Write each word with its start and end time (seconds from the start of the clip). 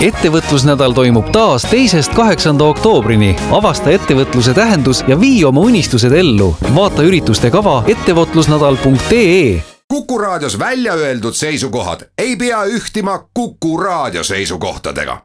ettevõtlusnädal 0.00 0.92
toimub 0.92 1.28
taas 1.32 1.62
teisest 1.62 2.14
kaheksanda 2.14 2.64
oktoobrini. 2.64 3.36
avasta 3.50 3.90
ettevõtluse 3.90 4.54
tähendus 4.54 5.04
ja 5.08 5.20
vii 5.20 5.44
oma 5.44 5.60
unistused 5.60 6.12
ellu. 6.12 6.56
vaata 6.74 7.02
ürituste 7.02 7.50
kava 7.50 7.84
ettevõtlusnädal.ee. 7.86 9.62
kuku 9.88 10.18
raadios 10.18 10.58
välja 10.58 10.94
öeldud 10.94 11.34
seisukohad 11.34 12.00
ei 12.18 12.36
pea 12.36 12.64
ühtima 12.64 13.18
Kuku 13.34 13.76
raadio 13.76 14.24
seisukohtadega. 14.24 15.22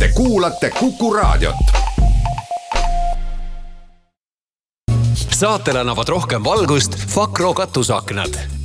Te 0.00 0.08
kuulate 0.08 0.70
Kuku 0.70 1.12
raadiot 1.12 1.54
saatele 5.34 5.80
annavad 5.80 6.08
rohkem 6.08 6.44
valgust 6.44 6.98
Fakro 7.08 7.54
katusaknad 7.54 8.63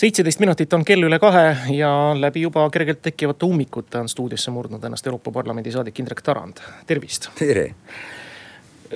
seitseteist 0.00 0.40
minutit 0.40 0.72
on 0.72 0.84
kell 0.88 1.04
üle 1.04 1.18
kahe 1.20 1.74
ja 1.76 1.90
läbi 2.16 2.46
juba 2.46 2.62
kergelt 2.72 3.02
tekkivate 3.04 3.44
ummikute 3.44 4.00
on 4.00 4.08
stuudiosse 4.08 4.52
murdnud 4.54 4.84
ennast 4.88 5.06
Euroopa 5.06 5.32
Parlamendi 5.34 5.72
saadik 5.74 5.98
Indrek 6.00 6.22
Tarand, 6.24 6.62
tervist. 6.88 7.28
tere 7.36 7.66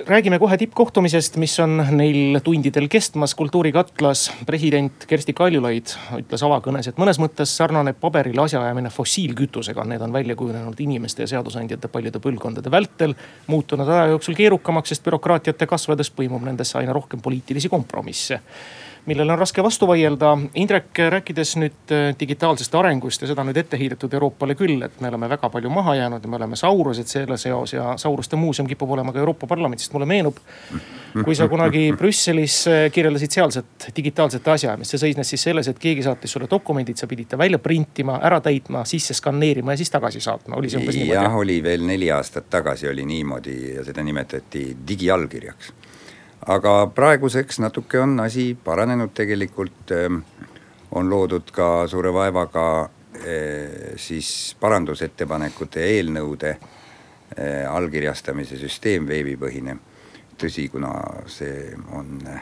räägime 0.07 0.39
kohe 0.41 0.57
tippkohtumisest, 0.57 1.37
mis 1.39 1.53
on 1.63 1.77
neil 1.91 2.39
tundidel 2.43 2.87
kestmas 2.91 3.35
Kultuurikatlas. 3.35 4.31
president 4.45 5.05
Kersti 5.07 5.33
Kaljulaid 5.33 5.93
ütles 6.17 6.43
avakõnes, 6.43 6.89
et 6.89 6.97
mõnes 6.97 7.21
mõttes 7.21 7.53
sarnaneb 7.57 8.01
paberil 8.01 8.41
asjaajamine 8.43 8.89
fossiilkütusega. 8.89 9.85
Need 9.85 10.01
on 10.01 10.13
välja 10.13 10.35
kujunenud 10.35 10.81
inimeste 10.83 11.23
ja 11.23 11.27
seadusandjate 11.35 11.87
paljude 11.87 12.19
põlvkondade 12.19 12.71
vältel, 12.71 13.13
muutunud 13.47 13.87
aja 13.87 14.09
jooksul 14.15 14.35
keerukamaks, 14.41 14.89
sest 14.89 15.05
bürokraatiate 15.05 15.69
kasvades 15.69 16.11
põimub 16.11 16.43
nendesse 16.49 16.77
aina 16.81 16.97
rohkem 16.97 17.21
poliitilisi 17.21 17.69
kompromisse 17.69 18.41
millele 19.05 19.33
on 19.33 19.39
raske 19.39 19.63
vastu 19.63 19.87
vaielda. 19.87 20.31
Indrek, 20.61 20.89
rääkides 21.13 21.55
nüüd 21.61 21.93
äh, 21.93 22.07
digitaalsest 22.19 22.75
arengust 22.75 23.21
ja 23.21 23.29
seda 23.29 23.45
nüüd 23.45 23.57
ette 23.61 23.77
heidetud 23.79 24.13
Euroopale 24.13 24.55
küll, 24.57 24.81
et 24.85 24.99
me 25.01 25.11
oleme 25.11 25.29
väga 25.29 25.49
palju 25.53 25.71
maha 25.73 25.95
jäänud 25.99 26.25
ja 26.25 26.31
me 26.31 26.39
oleme 26.39 26.59
saurused 26.59 27.09
selle 27.11 27.37
seos 27.41 27.75
ja 27.75 27.93
sauruste 28.01 28.39
muuseum 28.39 28.67
kipub 28.69 28.91
olema 28.97 29.13
ka 29.13 29.21
Euroopa 29.21 29.47
Parlamendis, 29.47 29.91
mulle 29.93 30.09
meenub. 30.09 30.39
kui 31.23 31.35
sa 31.35 31.47
kunagi 31.47 31.93
Brüsselis 31.97 32.65
kirjeldasid 32.91 33.31
sealset 33.31 33.87
digitaalset 33.95 34.47
asjaajamist, 34.47 34.91
see 34.91 34.99
seisnes 35.05 35.29
siis 35.31 35.45
selles, 35.47 35.69
et 35.71 35.79
keegi 35.79 36.03
saatis 36.03 36.33
sulle 36.35 36.49
dokumendid, 36.51 36.99
sa 36.99 37.07
pidid 37.07 37.29
ta 37.31 37.39
välja 37.39 37.59
printima, 37.59 38.17
ära 38.23 38.41
täitma, 38.43 38.83
sisse 38.89 39.15
skaneerima 39.15 39.73
ja 39.73 39.79
siis 39.79 39.93
tagasi 39.93 40.19
saatma, 40.19 40.59
oli 40.59 40.69
see 40.69 40.81
umbes 40.81 40.97
niimoodi? 40.97 41.15
jah, 41.15 41.39
oli 41.39 41.61
veel 41.63 41.87
neli 41.87 42.11
aastat 42.11 42.49
tagasi 42.51 42.89
oli 42.91 43.05
niimoodi 43.07 43.55
ja 43.77 43.87
seda 43.87 44.03
nimetati 44.03 44.67
digiallkirjaks 44.87 45.73
aga 46.45 46.87
praeguseks 46.95 47.59
natuke 47.59 47.99
on 47.99 48.19
asi 48.19 48.57
paranenud 48.63 49.13
tegelikult. 49.13 49.91
Ähm, 49.91 50.21
on 50.95 51.09
loodud 51.09 51.49
ka 51.51 51.87
suure 51.91 52.13
vaevaga 52.13 52.65
äh, 52.81 53.95
siis 53.99 54.55
parandusettepanekute 54.59 55.83
eelnõude 55.83 56.53
äh, 56.55 57.65
allkirjastamise 57.69 58.59
süsteem 58.61 59.07
veebipõhine. 59.07 59.77
tõsi, 60.35 60.67
kuna 60.69 60.91
see 61.31 61.71
on 61.95 62.19
äh, 62.27 62.41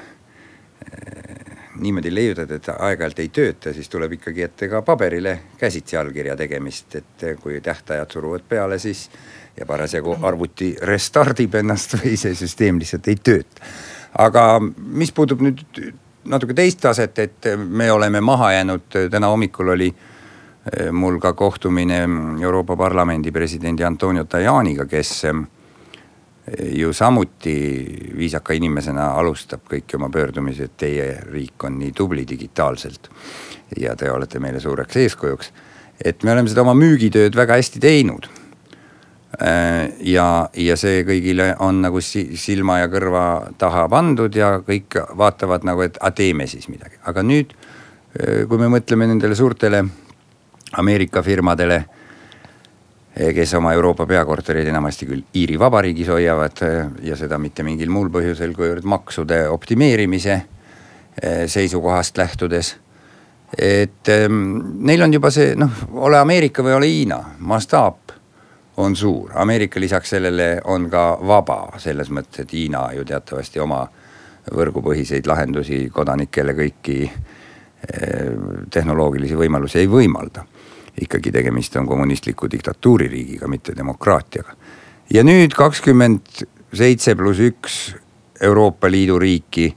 niimoodi 1.80 2.14
leiutatud, 2.14 2.56
et 2.56 2.70
aeg-ajalt 2.74 3.20
ei 3.22 3.30
tööta, 3.30 3.74
siis 3.74 3.90
tuleb 3.90 4.18
ikkagi 4.18 4.42
ette 4.48 4.70
ka 4.70 4.82
paberile 4.82 5.40
käsitsi 5.58 5.98
allkirja 5.98 6.36
tegemist, 6.38 6.96
et 6.96 7.26
kui 7.42 7.62
tähtajad 7.62 8.12
suruvad 8.12 8.46
peale, 8.50 8.80
siis 8.80 9.10
ja 9.58 9.66
parasjagu 9.66 10.18
arvuti 10.22 10.76
restardib 10.82 11.56
ennast 11.56 11.98
või 12.00 12.18
see 12.18 12.36
süsteem 12.36 12.80
lihtsalt 12.82 13.08
ei 13.08 13.16
tööta 13.16 13.74
aga 14.20 14.62
mis 14.78 15.12
puutub 15.12 15.42
nüüd 15.44 15.64
natuke 16.30 16.56
teist 16.56 16.82
taset, 16.84 17.20
et 17.20 17.50
me 17.58 17.92
oleme 17.92 18.22
maha 18.22 18.54
jäänud, 18.54 18.86
täna 19.12 19.32
hommikul 19.32 19.74
oli 19.74 19.90
eh, 19.90 20.92
mul 20.92 21.20
ka 21.20 21.34
kohtumine 21.34 22.06
Euroopa 22.42 22.78
Parlamendi 22.78 23.32
presidendi 23.32 23.84
Antonio 23.84 24.24
Tajaniga, 24.24 24.86
kes 24.86 25.12
eh, 25.26 25.42
ju 26.78 26.94
samuti 26.94 27.56
viisaka 28.18 28.54
inimesena 28.54 29.14
alustab 29.20 29.66
kõiki 29.70 29.98
oma 29.98 30.10
pöördumisi, 30.14 30.68
et 30.68 30.78
teie 30.78 31.10
riik 31.32 31.64
on 31.64 31.80
nii 31.80 31.92
tubli 31.92 32.28
digitaalselt. 32.30 33.10
ja 33.80 33.96
te 33.96 34.12
olete 34.12 34.40
meile 34.40 34.60
suureks 34.60 34.98
eeskujuks. 34.98 35.52
et 36.06 36.24
me 36.24 36.32
oleme 36.32 36.50
seda 36.50 36.62
oma 36.62 36.74
müügitööd 36.74 37.36
väga 37.36 37.56
hästi 37.58 37.80
teinud 37.80 38.28
ja, 39.40 40.28
ja 40.54 40.76
see 40.78 41.02
kõigile 41.08 41.54
on 41.66 41.82
nagu 41.82 42.02
silma 42.02 42.78
ja 42.84 42.90
kõrva 42.92 43.26
taha 43.58 43.88
pandud 43.90 44.36
ja 44.36 44.60
kõik 44.66 45.00
vaatavad 45.18 45.66
nagu, 45.66 45.82
et 45.82 45.98
a 46.02 46.12
teeme 46.14 46.48
siis 46.48 46.70
midagi, 46.70 47.00
aga 47.10 47.24
nüüd. 47.26 47.56
Äh, 48.14 48.44
kui 48.50 48.62
me 48.62 48.70
mõtleme 48.70 49.08
nendele 49.10 49.36
suurtele 49.36 49.84
Ameerika 50.78 51.24
firmadele, 51.26 51.80
äh, 53.18 53.34
kes 53.34 53.56
oma 53.58 53.74
Euroopa 53.74 54.06
peakorterid 54.06 54.70
enamasti 54.70 55.10
küll 55.10 55.26
Iiri 55.34 55.58
Vabariigis 55.60 56.14
hoiavad 56.14 56.64
ja 57.02 57.18
seda 57.18 57.42
mitte 57.42 57.66
mingil 57.66 57.90
muul 57.90 58.14
põhjusel, 58.14 58.54
kuivõrd 58.54 58.86
maksude 58.86 59.48
optimeerimise 59.50 60.42
seisukohast 61.46 62.18
lähtudes 62.18 62.72
et 63.54 64.10
ähm, 64.10 64.80
neil 64.82 65.04
on 65.06 65.14
juba 65.14 65.30
see 65.30 65.52
noh, 65.54 65.70
ole 65.94 66.18
Ameerika 66.18 66.64
või 66.66 66.74
ole 66.74 66.90
Hiina, 66.90 67.20
mastaap 67.38 68.16
on 68.78 68.96
suur, 68.96 69.32
Ameerika 69.36 69.80
lisaks 69.80 70.10
sellele 70.10 70.62
on 70.64 70.90
ka 70.90 71.18
vaba 71.28 71.68
selles 71.78 72.10
mõttes, 72.10 72.42
et 72.42 72.54
Hiina 72.54 72.88
ju 72.96 73.06
teatavasti 73.06 73.60
oma 73.60 73.84
võrgupõhiseid 74.52 75.28
lahendusi 75.30 75.90
kodanikele 75.94 76.56
kõiki 76.58 76.98
eh, 77.06 78.32
tehnoloogilisi 78.72 79.38
võimalusi 79.38 79.80
ei 79.80 79.88
võimalda. 79.88 80.46
ikkagi 81.02 81.32
tegemist 81.32 81.76
on 81.76 81.88
kommunistliku 81.88 82.48
diktatuuririigiga, 82.52 83.48
mitte 83.48 83.76
demokraatiaga. 83.76 84.56
ja 85.14 85.24
nüüd 85.24 85.54
kakskümmend 85.54 86.46
seitse 86.74 87.16
pluss 87.16 87.40
üks 87.40 87.96
Euroopa 88.42 88.92
Liidu 88.92 89.20
riiki, 89.20 89.76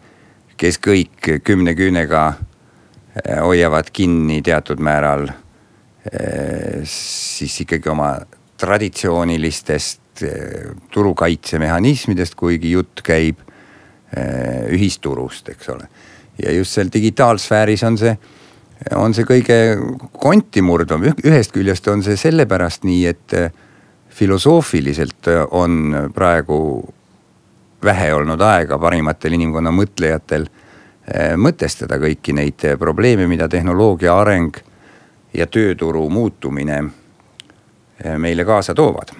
kes 0.57 0.79
kõik 0.79 1.43
kümne 1.45 1.75
küünega 1.75 2.33
eh, 2.33 3.41
hoiavad 3.41 3.91
kinni 3.93 4.43
teatud 4.43 4.81
määral 4.81 5.29
eh, 5.29 6.81
siis 6.85 7.61
ikkagi 7.61 7.89
oma 7.89 8.17
traditsioonilistest 8.57 10.23
eh, 10.23 10.71
turukaitsemehhanismidest, 10.93 12.35
kuigi 12.35 12.73
jutt 12.73 13.03
käib 13.05 13.41
eh, 14.17 14.67
ühisturust, 14.73 15.49
eks 15.53 15.69
ole. 15.75 15.89
ja 16.43 16.53
just 16.53 16.77
seal 16.77 16.91
digitaalsfääris 16.93 17.85
on 17.89 17.99
see, 17.99 18.17
on 18.97 19.15
see 19.17 19.25
kõige 19.29 19.57
konti 20.21 20.63
murdvam, 20.63 21.07
ühest 21.25 21.55
küljest 21.55 21.89
on 21.89 22.05
see 22.05 22.17
sellepärast 22.21 22.85
nii, 22.85 23.07
et 23.07 23.37
eh, 23.37 23.51
filosoofiliselt 24.17 25.29
on 25.51 25.97
praegu 26.15 26.59
vähe 27.85 28.13
olnud 28.15 28.41
aega 28.41 28.79
parimatel 28.81 29.35
inimkonna 29.37 29.71
mõtlejatel 29.75 30.47
mõtestada 31.39 32.01
kõiki 32.03 32.33
neid 32.35 32.65
probleeme, 32.81 33.29
mida 33.31 33.47
tehnoloogia 33.49 34.17
areng 34.17 34.57
ja 35.37 35.47
tööturu 35.47 36.09
muutumine 36.11 36.81
meile 38.19 38.45
kaasa 38.45 38.75
toovad. 38.75 39.15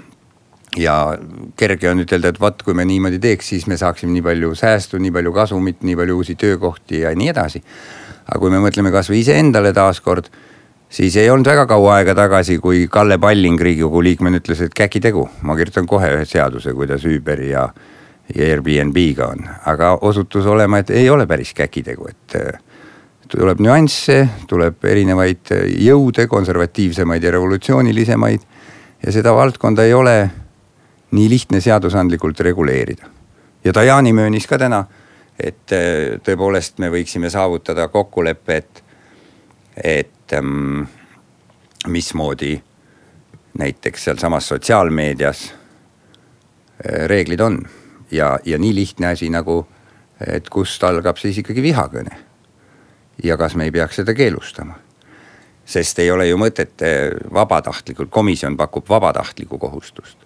ja 0.77 1.17
kerge 1.57 1.89
on 1.89 2.03
ütelda, 2.03 2.29
et 2.29 2.41
vot, 2.41 2.63
kui 2.63 2.75
me 2.77 2.85
niimoodi 2.85 3.19
teeks, 3.19 3.49
siis 3.49 3.65
me 3.67 3.79
saaksime 3.81 4.13
nii 4.13 4.23
palju 4.23 4.51
säästu, 4.55 4.99
nii 5.01 5.11
palju 5.11 5.33
kasumit, 5.33 5.79
nii 5.83 5.97
palju 5.97 6.17
uusi 6.17 6.35
töökohti 6.37 7.01
ja 7.01 7.15
nii 7.17 7.31
edasi. 7.33 7.63
aga 8.27 8.39
kui 8.43 8.51
me 8.51 8.61
mõtleme 8.61 8.93
kasvõi 8.93 9.23
iseendale 9.23 9.73
taaskord, 9.73 10.29
siis 10.89 11.17
ei 11.17 11.31
olnud 11.31 11.49
väga 11.49 11.67
kaua 11.67 11.97
aega 11.97 12.15
tagasi, 12.15 12.59
kui 12.59 12.89
Kalle 12.93 13.19
Palling, 13.19 13.61
riigikogu 13.61 14.03
liikmena 14.03 14.43
ütles, 14.43 14.61
et 14.67 14.75
käkitegu, 14.75 15.29
ma 15.43 15.57
kirjutan 15.57 15.87
kohe 15.87 16.13
ühe 16.19 16.25
seaduse, 16.29 16.75
kuidas 16.75 17.05
Uberi 17.05 17.51
ja 17.51 17.69
ja 18.35 18.47
Airbnb-ga 18.51 19.29
on, 19.31 19.45
aga 19.71 19.93
osutus 20.03 20.47
olema, 20.51 20.81
et 20.83 20.91
ei 20.91 21.11
ole 21.11 21.27
päris 21.31 21.53
käkitegu, 21.55 22.09
et 22.11 22.35
tuleb 23.29 23.61
nüansse, 23.61 24.21
tuleb 24.49 24.85
erinevaid 24.85 25.51
jõude, 25.83 26.27
konservatiivsemaid 26.31 27.25
ja 27.25 27.33
revolutsioonilisemaid 27.35 28.47
ja 29.03 29.13
seda 29.13 29.35
valdkonda 29.35 29.85
ei 29.85 29.95
ole 29.95 30.17
nii 31.11 31.29
lihtne 31.31 31.61
seadusandlikult 31.61 32.41
reguleerida. 32.41 33.07
ja 33.65 33.75
Dajani 33.75 34.13
möönis 34.13 34.47
ka 34.47 34.59
täna, 34.59 34.85
et 35.39 35.73
äh, 35.73 36.19
tõepoolest 36.23 36.79
me 36.79 36.91
võiksime 36.91 37.31
saavutada 37.31 37.89
kokkulepet, 37.89 38.83
et 39.85 40.33
ähm, 40.33 40.87
mismoodi 41.87 42.57
näiteks 43.59 44.05
sealsamas 44.05 44.49
sotsiaalmeedias 44.49 45.53
äh, 45.53 47.07
reeglid 47.07 47.41
on 47.41 47.61
ja, 48.11 48.39
ja 48.45 48.59
nii 48.59 48.75
lihtne 48.75 49.13
asi 49.13 49.31
nagu, 49.31 49.67
et 50.27 50.49
kust 50.49 50.85
algab 50.85 51.19
siis 51.21 51.39
ikkagi 51.43 51.63
vihakõne. 51.63 52.17
Ja 53.25 53.37
kas 53.37 53.55
me 53.57 53.65
ei 53.65 53.71
peaks 53.71 54.03
seda 54.03 54.15
keelustama 54.15 54.75
sest 55.67 55.99
ei 55.99 56.11
ole 56.11 56.29
ju 56.29 56.39
mõtet 56.39 56.83
eh, 56.87 57.11
vabatahtlikult, 57.35 58.11
komisjon 58.11 58.57
pakub 58.57 58.89
vabatahtlikku 58.89 59.59
kohustust. 59.59 60.19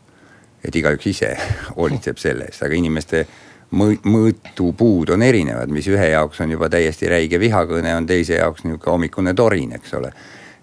et 0.65 0.77
igaüks 0.77 1.07
ise 1.07 1.37
hoolitseb 1.77 2.19
selle 2.21 2.51
eest, 2.51 2.63
aga 2.63 2.77
inimeste 2.77 3.25
mõõtupuud 3.71 5.15
on 5.15 5.23
erinevad, 5.23 5.71
mis 5.71 5.87
ühe 5.89 6.11
jaoks 6.11 6.41
on 6.43 6.51
juba 6.51 6.69
täiesti 6.69 7.09
räige 7.09 7.39
vihakõne, 7.41 7.95
on 7.97 8.07
teise 8.07 8.35
jaoks 8.35 8.65
nihuke 8.67 8.91
hommikune 8.91 9.35
torin, 9.35 9.73
eks 9.79 9.95
ole. 9.95 10.13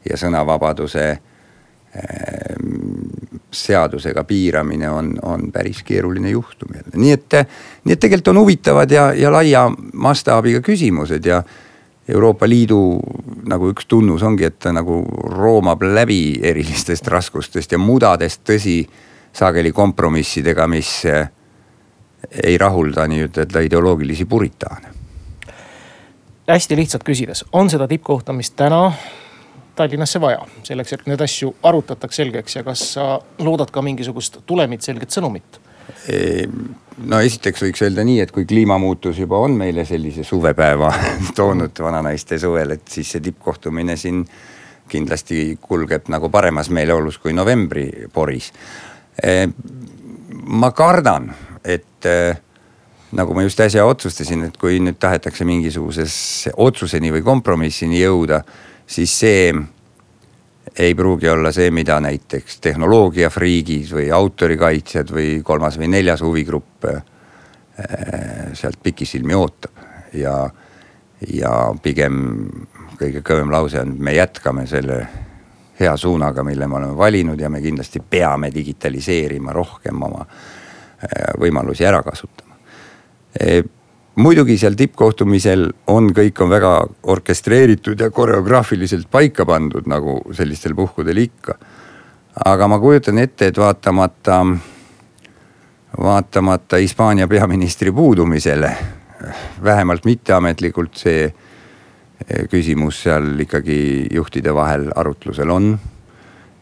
ja 0.10 0.18
sõnavabaduse 0.18 1.08
seadusega 3.52 4.24
piiramine 4.24 4.90
on, 4.90 5.16
on 5.24 5.48
päris 5.52 5.80
keeruline 5.84 6.30
juhtum 6.30 6.76
jälle, 6.76 6.92
nii 6.94 7.12
et, 7.16 7.38
nii 7.88 7.96
et 7.96 8.00
tegelikult 8.00 8.36
on 8.36 8.40
huvitavad 8.44 8.92
ja, 8.92 9.08
ja 9.18 9.32
laia 9.32 9.64
mastaabiga 9.94 10.62
küsimused 10.62 11.26
ja 11.26 11.42
Euroopa 12.08 12.48
Liidu 12.48 13.00
nagu 13.48 13.72
üks 13.74 13.88
tunnus 13.88 14.24
ongi, 14.24 14.48
et 14.48 14.60
ta 14.60 14.72
nagu 14.72 15.02
roomab 15.34 15.84
läbi 15.84 16.40
erilistest 16.44 17.08
raskustest 17.12 17.72
ja 17.72 17.80
mudadest, 17.80 18.44
tõsi, 18.48 18.80
sageli 19.36 19.74
kompromissidega, 19.76 20.68
mis 20.72 20.92
ei 22.44 22.58
rahulda 22.58 23.08
nii-ütelda 23.08 23.60
ideoloogilisi 23.68 24.26
puritaane. 24.26 24.96
hästi 26.48 26.76
lihtsalt 26.76 27.04
küsides, 27.04 27.46
on 27.52 27.70
seda 27.70 27.88
tippkohtumist 27.88 28.56
täna 28.56 28.92
Tallinnasse 29.78 30.22
vaja, 30.22 30.40
selleks 30.66 30.94
et 30.94 31.04
neid 31.06 31.22
asju 31.22 31.52
arutataks 31.64 32.16
selgeks 32.18 32.56
ja 32.56 32.64
kas 32.66 32.82
sa 32.96 33.20
loodad 33.38 33.70
ka 33.72 33.82
mingisugust 33.86 34.40
tulemit, 34.46 34.82
selget 34.82 35.14
sõnumit? 35.14 35.60
No 37.08 37.20
esiteks 37.24 37.64
võiks 37.68 37.84
öelda 37.86 38.06
nii, 38.08 38.20
et 38.24 38.32
kui 38.36 38.46
kliimamuutus 38.50 39.20
juba 39.22 39.40
on 39.44 39.58
meile 39.60 39.86
sellise 39.86 40.26
suvepäeva 40.28 40.92
toonud 41.38 41.80
vananaiste 41.84 42.40
suvel, 42.42 42.76
et 42.78 42.88
siis 42.92 43.16
see 43.16 43.24
tippkohtumine 43.30 43.98
siin 43.98 44.24
kindlasti 44.88 45.58
kulgeb 45.62 46.08
nagu 46.12 46.30
paremas 46.32 46.70
meeleolus 46.72 47.18
kui 47.20 47.34
novembri 47.36 47.90
poris. 48.14 48.54
ma 50.48 50.70
kardan, 50.72 51.28
et 51.66 52.08
nagu 53.12 53.34
ma 53.36 53.44
just 53.44 53.60
äsja 53.60 53.84
otsustasin, 53.86 54.46
et 54.48 54.58
kui 54.58 54.80
nüüd 54.80 54.96
tahetakse 55.00 55.46
mingisugusesse 55.48 56.54
otsuseni 56.56 57.12
või 57.12 57.26
kompromissini 57.26 58.00
jõuda 58.00 58.42
siis 58.88 59.20
see 59.20 59.52
ei 60.80 60.96
pruugi 60.96 61.30
olla 61.30 61.52
see, 61.52 61.72
mida 61.74 62.00
näiteks 62.04 62.60
tehnoloogiafriigid 62.62 63.92
või 63.94 64.08
autorikaitsjad 64.14 65.12
või 65.14 65.30
kolmas 65.44 65.78
või 65.80 65.90
neljas 65.92 66.22
huvigrupp 66.26 66.86
äh, 66.90 67.04
sealt 68.54 68.80
pikisilmi 68.84 69.38
ootab. 69.38 69.86
Ja, 70.14 70.50
ja 71.34 71.54
pigem 71.84 72.20
kõige 72.98 73.22
kõvem 73.26 73.52
lause 73.52 73.82
on, 73.82 73.96
me 74.00 74.14
jätkame 74.16 74.68
selle 74.70 75.02
hea 75.80 75.98
suunaga, 75.98 76.44
mille 76.46 76.68
me 76.68 76.80
oleme 76.80 76.98
valinud 76.98 77.40
ja 77.42 77.50
me 77.50 77.62
kindlasti 77.62 78.02
peame 78.10 78.52
digitaliseerima 78.54 79.54
rohkem 79.54 80.02
oma 80.10 80.24
äh, 80.26 81.34
võimalusi 81.42 81.86
ära 81.86 82.04
kasutama 82.06 82.56
muidugi 84.18 84.58
seal 84.58 84.76
tippkohtumisel 84.78 85.68
on, 85.94 86.10
kõik 86.16 86.42
on 86.42 86.50
väga 86.52 86.72
orkestreeritud 87.14 88.00
ja 88.02 88.10
koreograafiliselt 88.14 89.10
paika 89.12 89.46
pandud, 89.46 89.86
nagu 89.90 90.20
sellistel 90.34 90.76
puhkudel 90.78 91.22
ikka. 91.22 91.58
aga 92.46 92.68
ma 92.68 92.80
kujutan 92.80 93.18
ette, 93.18 93.48
et 93.48 93.58
vaatamata, 93.58 94.44
vaatamata 95.98 96.78
Hispaania 96.78 97.28
peaministri 97.28 97.92
puudumisele, 97.92 98.72
vähemalt 99.64 100.06
mitteametlikult 100.06 100.98
see 100.98 101.24
eh, 101.26 102.48
küsimus 102.50 103.04
seal 103.04 103.40
ikkagi 103.40 104.08
juhtide 104.14 104.54
vahel 104.54 104.92
arutlusel 104.96 105.50
on. 105.50 105.78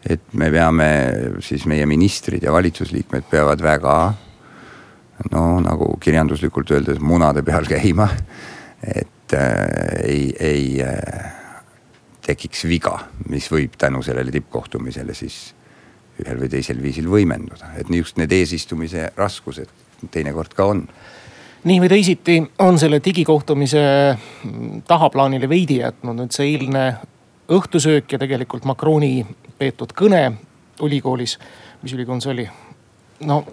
et 0.08 0.22
me 0.32 0.50
peame, 0.50 0.88
siis 1.40 1.66
meie 1.66 1.86
ministrid 1.86 2.42
ja 2.42 2.52
valitsusliikmed 2.52 3.24
peavad 3.30 3.62
väga 3.62 3.96
no 5.32 5.60
nagu 5.64 5.96
kirjanduslikult 6.00 6.70
öeldes 6.76 7.00
munade 7.00 7.42
peal 7.42 7.68
käima. 7.74 8.08
et 8.82 9.34
äh, 9.34 10.02
ei, 10.04 10.34
ei 10.40 10.82
äh, 10.84 11.32
tekiks 12.26 12.66
viga, 12.68 12.98
mis 13.28 13.50
võib 13.52 13.76
tänu 13.78 14.02
sellele 14.02 14.32
tippkohtumisele 14.34 15.14
siis 15.14 15.54
ühel 16.22 16.40
või 16.40 16.48
teisel 16.48 16.80
viisil 16.82 17.08
võimenduda, 17.12 17.74
et 17.76 17.90
niisugused 17.92 18.22
need 18.22 18.32
eesistumise 18.32 19.10
raskused 19.16 19.68
teinekord 20.12 20.54
ka 20.56 20.70
on 20.72 20.86
nii 21.66 21.80
või 21.82 21.90
teisiti 21.90 22.38
on 22.62 22.78
selle 22.78 23.00
digikohtumise 23.04 23.82
tahaplaanile 24.86 25.48
veidi 25.50 25.80
jätnud 25.80 26.20
nüüd 26.20 26.34
see 26.34 26.52
eilne 26.52 26.84
õhtusöök 27.52 28.12
ja 28.12 28.20
tegelikult 28.22 28.66
Macroni 28.68 29.26
peetud 29.58 29.94
kõne 29.96 30.22
ülikoolis. 30.82 31.38
mis 31.82 31.92
ülikool 31.92 32.20
see 32.20 32.32
oli? 32.32 32.48
no 33.26 33.44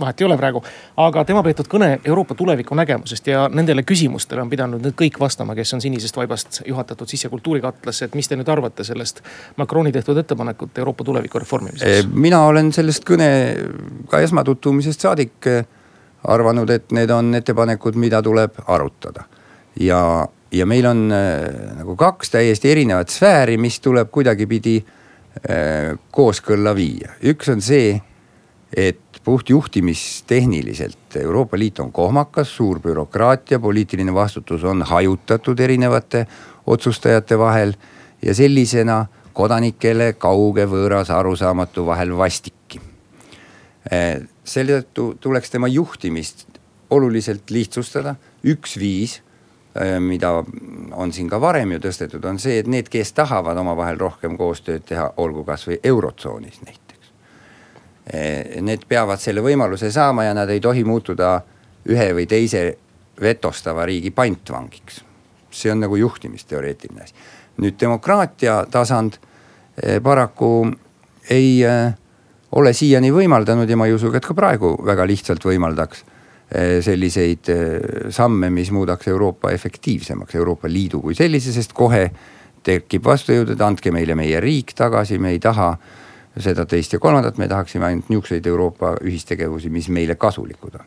vahet 0.00 0.20
ei 0.20 0.26
ole 0.26 0.36
praegu. 0.36 0.62
aga 0.96 1.24
tema 1.24 1.42
peetud 1.42 1.68
kõne 1.70 1.88
Euroopa 2.04 2.34
tuleviku 2.34 2.74
nägemusest 2.78 3.26
ja 3.26 3.48
nendele 3.52 3.82
küsimustele 3.82 4.42
on 4.42 4.50
pidanud 4.50 4.82
nüüd 4.84 4.96
kõik 4.98 5.18
vastama, 5.20 5.54
kes 5.58 5.74
on 5.74 5.80
sinisest 5.80 6.16
vaibast 6.16 6.60
juhatatud 6.66 7.08
sisse 7.08 7.28
kultuurikatlasse. 7.28 8.04
et 8.04 8.14
mis 8.14 8.28
te 8.28 8.36
nüüd 8.36 8.48
arvate 8.48 8.84
sellest 8.84 9.22
Macroni 9.56 9.92
tehtud 9.92 10.16
ettepanekut 10.16 10.78
Euroopa 10.78 11.04
tuleviku 11.04 11.38
reformimiseks? 11.38 12.08
mina 12.12 12.44
olen 12.46 12.72
sellest 12.72 13.04
kõne 13.04 13.30
ka 14.08 14.20
esmatutvumisest 14.20 15.00
saadik 15.00 15.46
eh, 15.46 15.64
arvanud, 16.24 16.70
et 16.70 16.92
need 16.92 17.10
on 17.10 17.34
ettepanekud, 17.34 17.94
mida 17.94 18.22
tuleb 18.22 18.58
arutada. 18.66 19.24
ja, 19.80 20.26
ja 20.52 20.66
meil 20.66 20.86
on 20.86 21.10
äh, 21.12 21.76
nagu 21.78 21.96
kaks 21.96 22.30
täiesti 22.30 22.70
erinevat 22.70 23.08
sfääri, 23.08 23.56
mis 23.56 23.80
tuleb 23.80 24.10
kuidagipidi 24.10 24.84
kooskõlla 26.10 26.74
viia. 26.74 27.12
üks 27.22 27.48
on 27.52 27.60
see, 27.62 28.00
et 28.76 29.00
puhtjuhtimistehniliselt 29.24 31.16
Euroopa 31.16 31.58
Liit 31.58 31.78
on 31.78 31.92
kohmakas, 31.92 32.56
suur 32.56 32.80
bürokraatia, 32.80 33.58
poliitiline 33.58 34.14
vastutus 34.14 34.64
on 34.64 34.82
hajutatud 34.82 35.60
erinevate 35.60 36.26
otsustajate 36.66 37.38
vahel 37.38 37.72
ja 38.22 38.34
sellisena 38.34 39.06
kodanikele 39.32 40.12
kauge, 40.18 40.66
võõras, 40.66 41.10
arusaamatu, 41.14 41.86
vahel 41.86 42.16
vastikki. 42.16 42.80
Eh, 43.90 44.20
selle 44.44 44.80
tõttu 44.80 45.14
tuleks 45.20 45.50
tema 45.50 45.68
juhtimist 45.68 46.46
oluliselt 46.90 47.50
lihtsustada, 47.50 48.16
üks 48.44 48.76
viis 48.80 49.20
eh, 49.76 49.96
mida 50.00 50.32
on 50.92 51.12
siin 51.12 51.28
ka 51.28 51.40
varem 51.40 51.76
ju 51.76 51.84
tõstetud, 51.86 52.24
on 52.26 52.40
see, 52.42 52.58
et 52.58 52.66
need, 52.66 52.88
kes 52.88 53.12
tahavad 53.12 53.56
omavahel 53.56 54.00
rohkem 54.00 54.36
koostööd 54.36 54.88
teha, 54.88 55.12
olgu 55.16 55.44
kasvõi 55.44 55.80
eurotsoonis 55.84 56.62
neid 56.66 56.87
need 58.08 58.86
peavad 58.88 59.20
selle 59.20 59.42
võimaluse 59.44 59.90
saama 59.92 60.24
ja 60.24 60.34
nad 60.34 60.48
ei 60.48 60.60
tohi 60.64 60.84
muutuda 60.84 61.34
ühe 61.92 62.06
või 62.16 62.26
teise 62.28 62.62
vetostava 63.20 63.86
riigi 63.86 64.10
pantvangiks. 64.10 65.04
see 65.50 65.72
on 65.72 65.80
nagu 65.80 65.96
juhtimisteoreetiline 65.96 67.02
asi. 67.02 67.14
nüüd 67.58 67.80
demokraatia 67.80 68.66
tasand 68.70 69.18
eh, 69.82 70.00
paraku 70.02 70.70
ei 71.30 71.64
eh, 71.64 71.92
ole 72.52 72.72
siiani 72.72 73.10
võimaldanud 73.12 73.68
ja 73.68 73.76
ma 73.76 73.86
ei 73.86 73.92
usu, 73.92 74.12
et 74.14 74.24
ka 74.24 74.34
praegu 74.34 74.76
väga 74.84 75.06
lihtsalt 75.06 75.44
võimaldaks 75.44 76.04
selliseid 76.80 77.44
samme, 78.08 78.48
mis 78.50 78.70
muudaks 78.72 79.08
Euroopa 79.08 79.50
efektiivsemaks, 79.52 80.34
Euroopa 80.34 80.68
Liidu 80.68 81.02
kui 81.02 81.14
sellise, 81.14 81.52
sest 81.52 81.74
kohe 81.76 82.06
tekib 82.64 83.04
vastujõud, 83.04 83.52
et 83.52 83.60
andke 83.60 83.92
meile 83.92 84.16
meie 84.16 84.40
riik 84.40 84.72
tagasi, 84.76 85.18
me 85.20 85.34
ei 85.34 85.42
taha 85.44 85.74
seda, 86.36 86.66
teist 86.66 86.92
ja 86.92 86.98
kolmandat, 86.98 87.38
me 87.38 87.48
tahaksime 87.48 87.86
ainult 87.86 88.08
niisuguseid 88.08 88.46
Euroopa 88.46 88.94
ühistegevusi, 89.04 89.70
mis 89.70 89.88
meile 89.88 90.14
kasulikud 90.14 90.74
on. 90.74 90.86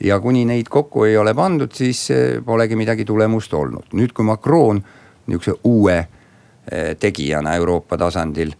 ja 0.00 0.18
kuni 0.20 0.44
neid 0.44 0.68
kokku 0.68 1.04
ei 1.04 1.16
ole 1.16 1.34
pandud, 1.34 1.72
siis 1.72 2.10
eh, 2.10 2.42
polegi 2.44 2.76
midagi 2.76 3.04
tulemust 3.04 3.54
olnud. 3.54 3.92
nüüd, 3.92 4.12
kui 4.12 4.24
Macron 4.24 4.82
nihukese 5.26 5.54
uue 5.64 5.98
eh, 5.98 6.96
tegijana 7.00 7.54
Euroopa 7.54 7.96
tasandil, 7.96 8.52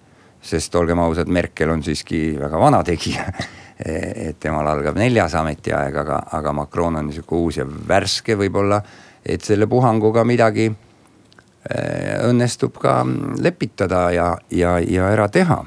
sest 0.42 0.74
olgem 0.74 0.98
ausad, 0.98 1.28
Merkel 1.28 1.70
on 1.70 1.82
siiski 1.82 2.38
väga 2.40 2.60
vana 2.60 2.82
tegija 2.84 3.26
et 4.28 4.38
temal 4.40 4.68
algab 4.70 4.96
neljas 4.96 5.34
ametiaeg, 5.34 5.96
aga, 5.96 6.22
aga 6.32 6.52
Macron 6.52 6.96
on 6.96 7.08
niisugune 7.08 7.42
uus 7.42 7.58
ja 7.58 7.66
värske 7.66 8.36
võib-olla, 8.38 8.80
et 9.24 9.42
selle 9.42 9.66
puhanguga 9.66 10.24
midagi 10.24 10.68
eh, 10.70 12.18
õnnestub 12.28 12.78
ka 12.78 13.00
lepitada 13.42 14.10
ja, 14.14 14.34
ja, 14.50 14.78
ja 14.78 15.10
ära 15.10 15.28
teha 15.28 15.64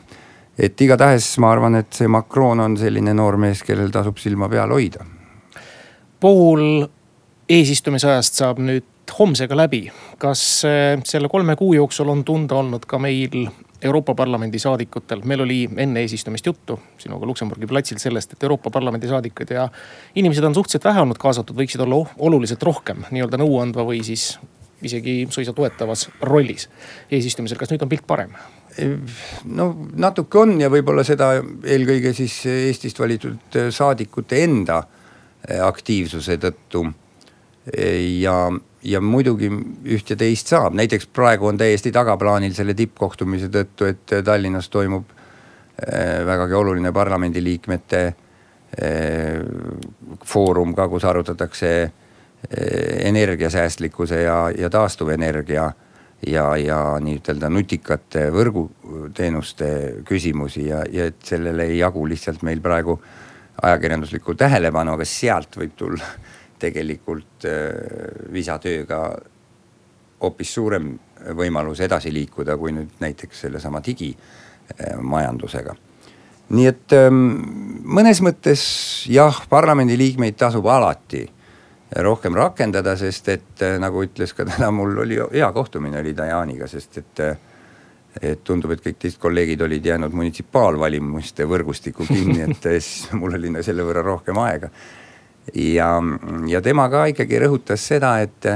et 0.57 0.81
igatahes 0.81 1.37
ma 1.43 1.51
arvan, 1.53 1.75
et 1.75 1.93
see 1.93 2.09
Macron 2.09 2.59
on 2.59 2.77
selline 2.77 3.13
noormees, 3.13 3.63
kellel 3.63 3.91
tasub 3.93 4.17
silma 4.21 4.49
peal 4.49 4.73
hoida. 4.73 5.05
pool 6.19 6.87
eesistumisajast 7.49 8.39
saab 8.41 8.59
nüüd 8.59 8.85
homsega 9.19 9.55
läbi. 9.55 9.87
kas 10.17 10.41
eh, 10.65 10.97
selle 11.05 11.29
kolme 11.29 11.55
kuu 11.55 11.73
jooksul 11.73 12.09
on 12.09 12.23
tunda 12.23 12.55
olnud 12.55 12.85
ka 12.85 12.99
meil 12.99 13.47
Euroopa 13.81 14.15
Parlamendi 14.15 14.59
saadikutel, 14.59 15.21
meil 15.23 15.43
oli 15.45 15.59
enne 15.77 16.01
eesistumist 16.01 16.45
juttu 16.45 16.79
sinuga 16.97 17.25
Luksemburgi 17.29 17.67
platsil 17.69 17.99
sellest, 18.01 18.33
et 18.33 18.43
Euroopa 18.43 18.71
Parlamendi 18.73 19.07
saadikud 19.07 19.53
ja 19.53 19.67
inimesed 20.15 20.43
on 20.43 20.55
suhteliselt 20.57 20.87
vähe 20.89 21.01
olnud 21.01 21.19
kaasatud, 21.21 21.57
võiksid 21.57 21.83
olla 21.85 22.01
oluliselt 22.17 22.63
rohkem 22.63 23.05
nii-öelda 23.11 23.37
nõuandva 23.37 23.85
või 23.85 24.01
siis 24.03 24.31
isegi 24.85 25.27
suisa 25.29 25.53
toetavas 25.53 26.09
rollis 26.21 26.69
eesistumisel. 27.11 27.57
kas 27.57 27.71
nüüd 27.71 27.83
on 27.85 27.89
pilt 27.89 28.05
parem? 28.07 28.35
no 29.45 29.71
natuke 29.97 30.37
on 30.37 30.59
ja 30.61 30.69
võib-olla 30.69 31.03
seda 31.07 31.31
eelkõige 31.65 32.13
siis 32.13 32.43
Eestist 32.45 32.99
valitud 32.99 33.57
saadikute 33.73 34.43
enda 34.43 34.83
aktiivsuse 35.65 36.37
tõttu. 36.41 36.85
ja, 38.21 38.37
ja 38.83 39.01
muidugi 39.01 39.49
üht 39.95 40.09
ja 40.09 40.15
teist 40.19 40.53
saab, 40.53 40.75
näiteks 40.77 41.09
praegu 41.13 41.49
on 41.49 41.57
täiesti 41.57 41.91
tagaplaanil 41.91 42.53
selle 42.55 42.75
tippkohtumise 42.77 43.49
tõttu, 43.51 43.89
et 43.89 44.15
Tallinnas 44.23 44.69
toimub 44.69 45.09
eh, 45.11 46.23
vägagi 46.25 46.55
oluline 46.55 46.93
parlamendiliikmete 46.95 48.03
eh, 48.07 49.41
foorum 50.25 50.75
ka, 50.77 50.87
kus 50.87 51.07
arutatakse 51.09 51.73
energiasäästlikkuse 53.03 54.21
ja, 54.21 54.37
ja 54.57 54.69
taastuvenergia 54.69 55.71
ja, 56.27 56.45
ja 56.57 56.79
nii-ütelda 57.03 57.49
nutikate 57.49 58.27
võrguteenuste 58.33 59.69
küsimusi 60.07 60.67
ja, 60.69 60.83
ja 60.91 61.09
et 61.11 61.21
sellele 61.25 61.67
ei 61.69 61.79
jagu 61.81 62.05
lihtsalt 62.07 62.43
meil 62.47 62.61
praegu 62.63 62.97
ajakirjanduslikku 63.61 64.35
tähelepanu, 64.37 64.93
aga 64.97 65.05
sealt 65.05 65.57
võib 65.57 65.73
tulla 65.77 66.05
tegelikult 66.63 67.45
äh, 67.49 67.73
visatööga 68.33 69.01
hoopis 70.21 70.53
suurem 70.53 70.95
võimalus 71.37 71.81
edasi 71.85 72.13
liikuda, 72.13 72.57
kui 72.57 72.73
nüüd 72.73 73.01
näiteks 73.01 73.41
sellesama 73.45 73.81
digimajandusega. 73.85 75.75
nii 76.49 76.67
et 76.69 76.93
ähm, 76.95 77.23
mõnes 77.83 78.21
mõttes 78.23 78.61
jah, 79.11 79.41
parlamendiliikmeid 79.49 80.37
tasub 80.39 80.65
alati 80.71 81.25
rohkem 81.95 82.35
rakendada, 82.35 82.97
sest 82.99 83.29
et 83.29 83.63
äh, 83.63 83.77
nagu 83.79 84.03
ütles 84.03 84.33
ka 84.35 84.45
täna, 84.45 84.71
mul 84.71 84.97
oli 85.05 85.19
hea 85.31 85.51
kohtumine 85.55 86.01
oli 86.01 86.15
Dajaniga, 86.17 86.67
sest 86.67 87.03
et 87.03 87.23
äh, 87.25 87.37
et 88.21 88.39
tundub, 88.43 88.71
et 88.73 88.81
kõik 88.81 88.95
teised 88.97 89.19
kolleegid 89.21 89.61
olid 89.61 89.85
jäänud 89.85 90.13
munitsipaalvalimiste 90.17 91.45
võrgustikku 91.45 92.07
kinni, 92.07 92.39
et 92.47 92.63
siis 92.81 93.11
mul 93.13 93.35
oli 93.37 93.51
selle 93.61 93.85
võrra 93.85 94.01
rohkem 94.01 94.39
aega 94.41 94.71
ja, 95.53 96.03
ja 96.47 96.61
tema 96.61 96.87
ka 96.89 97.05
ikkagi 97.11 97.39
rõhutas 97.43 97.83
seda, 97.91 98.17
et, 98.23 98.47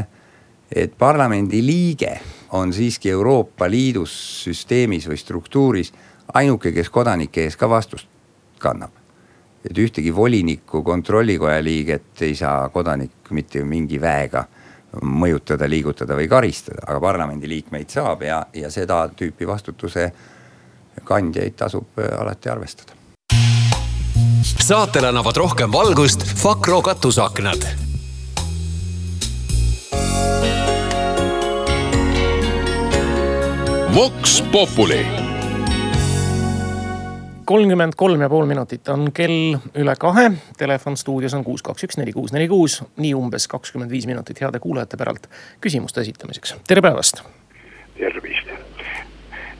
et 0.72 0.94
parlamendi 0.98 1.62
liige 1.66 2.16
on 2.58 2.74
siiski 2.74 3.12
Euroopa 3.12 3.70
Liidus 3.70 4.14
süsteemis 4.46 5.08
või 5.08 5.20
struktuuris 5.20 5.94
ainuke, 6.34 6.72
kes 6.76 6.90
kodanike 6.90 7.46
ees 7.46 7.58
ka 7.60 7.70
vastust 7.70 8.10
kannab. 8.60 9.01
Et 9.70 9.78
ühtegi 9.78 10.16
volinikku, 10.16 10.84
kontrollikoja 10.84 11.64
liiget 11.64 12.22
ei 12.22 12.36
saa 12.36 12.70
kodanik 12.70 13.30
mitte 13.30 13.64
mingi 13.64 14.02
väega 14.02 14.46
mõjutada, 15.02 15.70
liigutada 15.70 16.18
või 16.20 16.28
karistada, 16.28 16.84
aga 16.88 17.00
parlamendiliikmeid 17.00 17.90
saab 17.90 18.26
ja, 18.28 18.42
ja 18.54 18.72
seda 18.74 19.06
tüüpi 19.16 19.48
vastutuse 19.48 20.10
kandjaid 21.08 21.56
tasub 21.56 22.02
alati 22.02 22.52
arvestada 22.52 23.00
saatel 24.72 25.06
annavad 25.10 25.36
rohkem 25.36 25.72
valgust 25.72 26.24
Fakro 26.36 26.82
katusaknad. 26.82 27.66
Vox 33.96 34.44
Populi 34.52 35.21
kolmkümmend 37.52 37.94
kolm 38.00 38.22
ja 38.22 38.30
pool 38.32 38.46
minutit 38.48 38.88
on 38.90 39.10
kell 39.14 39.58
üle 39.76 39.96
kahe. 40.00 40.30
Telefon 40.58 40.96
stuudios 40.98 41.34
on 41.36 41.44
kuus, 41.44 41.64
kaks, 41.66 41.84
üks, 41.84 42.00
neli, 42.00 42.14
kuus, 42.16 42.32
neli, 42.32 42.48
kuus. 42.48 42.80
nii 43.02 43.12
umbes 43.18 43.50
kakskümmend 43.52 43.92
viis 43.92 44.08
minutit 44.08 44.40
heade 44.40 44.60
kuulajate 44.64 44.98
päralt 44.98 45.28
küsimuste 45.62 46.02
esitamiseks. 46.02 46.56
tere 46.68 46.82
päevast. 46.82 47.24
tervist 47.98 48.71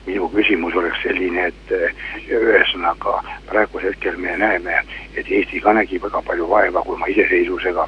minu 0.06 0.28
küsimus 0.32 0.74
oleks 0.76 1.02
selline, 1.04 1.46
et 1.52 1.72
eh, 1.76 1.94
ühesõnaga 2.30 3.20
praegusel 3.48 3.92
hetkel 3.92 4.16
me 4.16 4.36
näeme, 4.36 4.82
et 5.16 5.28
Eesti 5.28 5.60
ka 5.60 5.72
nägi 5.76 6.00
väga 6.02 6.22
palju 6.26 6.48
vaeva 6.48 6.82
kui 6.82 6.96
oma 6.96 7.08
iseseisvusega 7.12 7.86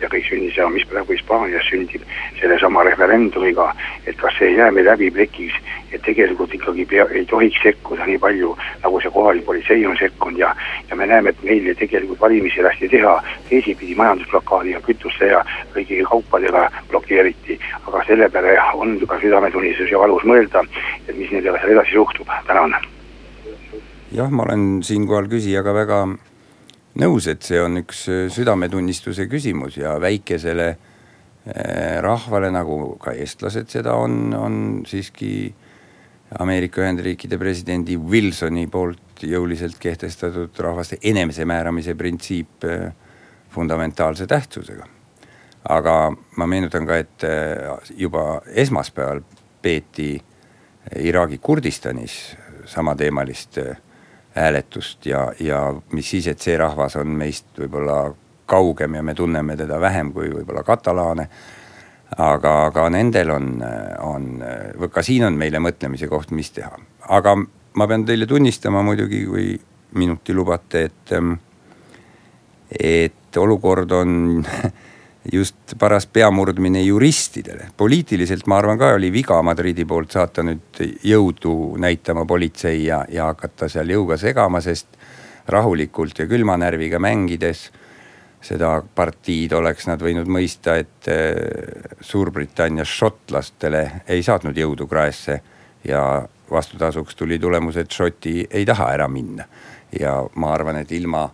ja 0.00 0.10
kõik 0.12 0.28
sündis 0.28 0.56
ja 0.56 0.68
mis 0.70 0.84
praegu 0.90 1.14
Hispaanias 1.14 1.66
sündib 1.70 2.04
sellesama 2.40 2.84
referendumiga, 2.86 3.70
et 4.06 4.16
kas 4.20 4.36
see 4.38 4.52
ei 4.52 4.58
jää 4.60 4.70
meil 4.70 4.90
häbiplekiks, 4.90 5.56
et 5.92 6.02
tegelikult 6.04 6.54
ikkagi 6.54 6.84
pea, 6.84 7.06
ei 7.10 7.24
tohiks 7.26 7.62
sekkuda 7.62 8.06
nii 8.06 8.18
palju, 8.20 8.52
nagu 8.82 9.00
see 9.00 9.12
kohalik 9.14 9.46
politsei 9.46 9.86
on 9.86 9.96
sekkunud 9.98 10.38
ja 10.38 10.52
ja 10.90 10.96
me 10.96 11.06
näeme, 11.06 11.30
et 11.30 11.42
meil 11.42 11.74
tegelikult 11.78 12.20
valimisi 12.20 12.62
lasti 12.62 12.88
teha. 12.88 13.16
Teisipidi 13.48 13.94
majandusblokaadiga, 13.94 14.80
kütuste 14.86 15.30
ja 15.32 15.42
kõigi 15.74 16.02
kaupadega 16.10 16.66
blokeeriti, 16.90 17.58
aga 17.86 18.04
selle 18.06 18.28
peale 18.30 18.56
on 18.74 18.98
ka 19.08 19.18
südametunnistus 19.22 19.90
ja 19.90 19.98
valus 20.02 20.24
mõelda, 20.28 20.64
et 21.08 21.16
mis 21.16 21.32
nendega 21.32 21.55
seal 21.60 21.76
edasi 21.76 21.94
juhtub, 21.94 22.30
tänan. 22.46 22.74
jah, 24.12 24.30
ma 24.30 24.42
olen 24.46 24.82
siinkohal 24.86 25.28
küsijaga 25.30 25.74
väga 25.74 26.00
nõus, 27.00 27.28
et 27.30 27.44
see 27.44 27.60
on 27.60 27.80
üks 27.82 28.06
äh, 28.12 28.26
südametunnistuse 28.32 29.26
küsimus 29.30 29.78
ja 29.80 29.96
väikesele 30.00 30.68
äh, 30.72 32.00
rahvale, 32.04 32.50
nagu 32.54 32.96
ka 33.02 33.14
eestlased 33.16 33.70
seda 33.72 33.96
on, 34.00 34.34
on 34.34 34.58
siiski 34.88 35.54
Ameerika 36.42 36.82
Ühendriikide 36.82 37.38
presidendi 37.38 37.94
Wilsoni 37.96 38.66
poolt 38.66 39.22
jõuliselt 39.22 39.78
kehtestatud 39.78 40.56
rahvaste 40.58 40.98
enesemääramise 41.02 41.94
printsiip 41.94 42.66
äh, 42.66 42.92
fundamentaalse 43.54 44.26
tähtsusega. 44.26 44.86
aga 45.68 46.12
ma 46.36 46.46
meenutan 46.46 46.84
ka, 46.86 46.96
et 46.96 47.24
juba 47.98 48.40
esmaspäeval 48.46 49.22
peeti 49.62 50.20
Iraagi 50.94 51.38
Kurdistanis 51.38 52.36
samateemalist 52.66 53.58
hääletust 54.36 55.06
ja, 55.06 55.32
ja 55.40 55.74
mis 55.92 56.10
siis, 56.10 56.26
et 56.26 56.40
see 56.40 56.56
rahvas 56.58 56.96
on 57.00 57.14
meist 57.18 57.58
võib-olla 57.58 58.14
kaugem 58.46 58.94
ja 58.94 59.02
me 59.02 59.14
tunneme 59.14 59.56
teda 59.56 59.80
vähem 59.80 60.12
kui 60.12 60.30
võib-olla 60.30 60.62
katalaane. 60.62 61.28
aga 62.16 62.70
ka 62.70 62.88
nendel 62.90 63.30
on, 63.30 63.62
on, 64.00 64.26
ka 64.92 65.02
siin 65.02 65.24
on 65.26 65.34
meile 65.34 65.58
mõtlemise 65.58 66.06
koht, 66.08 66.30
mis 66.30 66.50
teha, 66.54 66.76
aga 67.08 67.34
ma 67.74 67.86
pean 67.86 68.04
teile 68.06 68.26
tunnistama 68.26 68.82
muidugi, 68.82 69.24
kui 69.26 69.60
minuti 69.98 70.34
lubate, 70.34 70.84
et, 70.84 71.12
et 72.78 73.36
olukord 73.36 73.92
on 73.92 74.44
just 75.32 75.74
paras 75.78 76.06
peamurdmine 76.06 76.82
juristidele. 76.82 77.70
poliitiliselt 77.76 78.46
ma 78.46 78.58
arvan 78.58 78.78
ka 78.78 78.92
oli 78.94 79.12
viga 79.12 79.40
Madridi 79.42 79.84
poolt 79.84 80.10
saata 80.10 80.42
nüüd 80.42 80.82
jõudu 81.04 81.76
näitama 81.82 82.26
politsei 82.26 82.84
ja, 82.84 83.04
ja 83.08 83.32
hakata 83.32 83.68
seal 83.68 83.90
jõuga 83.90 84.16
segama, 84.16 84.60
sest 84.60 84.86
rahulikult 85.48 86.18
ja 86.18 86.26
külma 86.26 86.56
närviga 86.56 86.98
mängides 86.98 87.70
seda 88.46 88.78
partiid 88.94 89.54
oleks 89.56 89.86
nad 89.88 90.02
võinud 90.02 90.28
mõista, 90.30 90.76
et 90.78 91.08
eh, 91.10 91.96
Suurbritannias 92.00 92.90
šotlastele 92.90 93.82
ei 94.12 94.22
saatnud 94.22 94.56
jõudu 94.56 94.86
kraesse 94.90 95.40
ja 95.86 96.02
vastutasuks 96.50 97.16
tuli 97.16 97.38
tulemus, 97.42 97.76
et 97.80 97.90
Šoti 97.90 98.44
ei 98.50 98.66
taha 98.66 98.92
ära 98.94 99.08
minna. 99.08 99.44
ja 100.00 100.18
ma 100.34 100.52
arvan, 100.52 100.76
et 100.76 100.92
ilma 100.92 101.28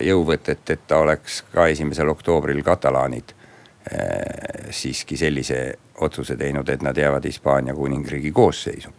jõuvõtet, 0.00 0.64
et 0.70 0.80
ta 0.86 0.98
oleks 1.02 1.42
ka 1.52 1.66
esimesel 1.72 2.08
oktoobril 2.12 2.62
katalaanid 2.64 3.32
eh, 3.32 4.68
siiski 4.70 5.16
sellise 5.16 5.62
otsuse 6.00 6.36
teinud, 6.36 6.68
et 6.68 6.82
nad 6.82 6.96
jäävad 6.96 7.24
Hispaania 7.24 7.74
kuningriigi 7.74 8.32
koosseisu. 8.32 8.90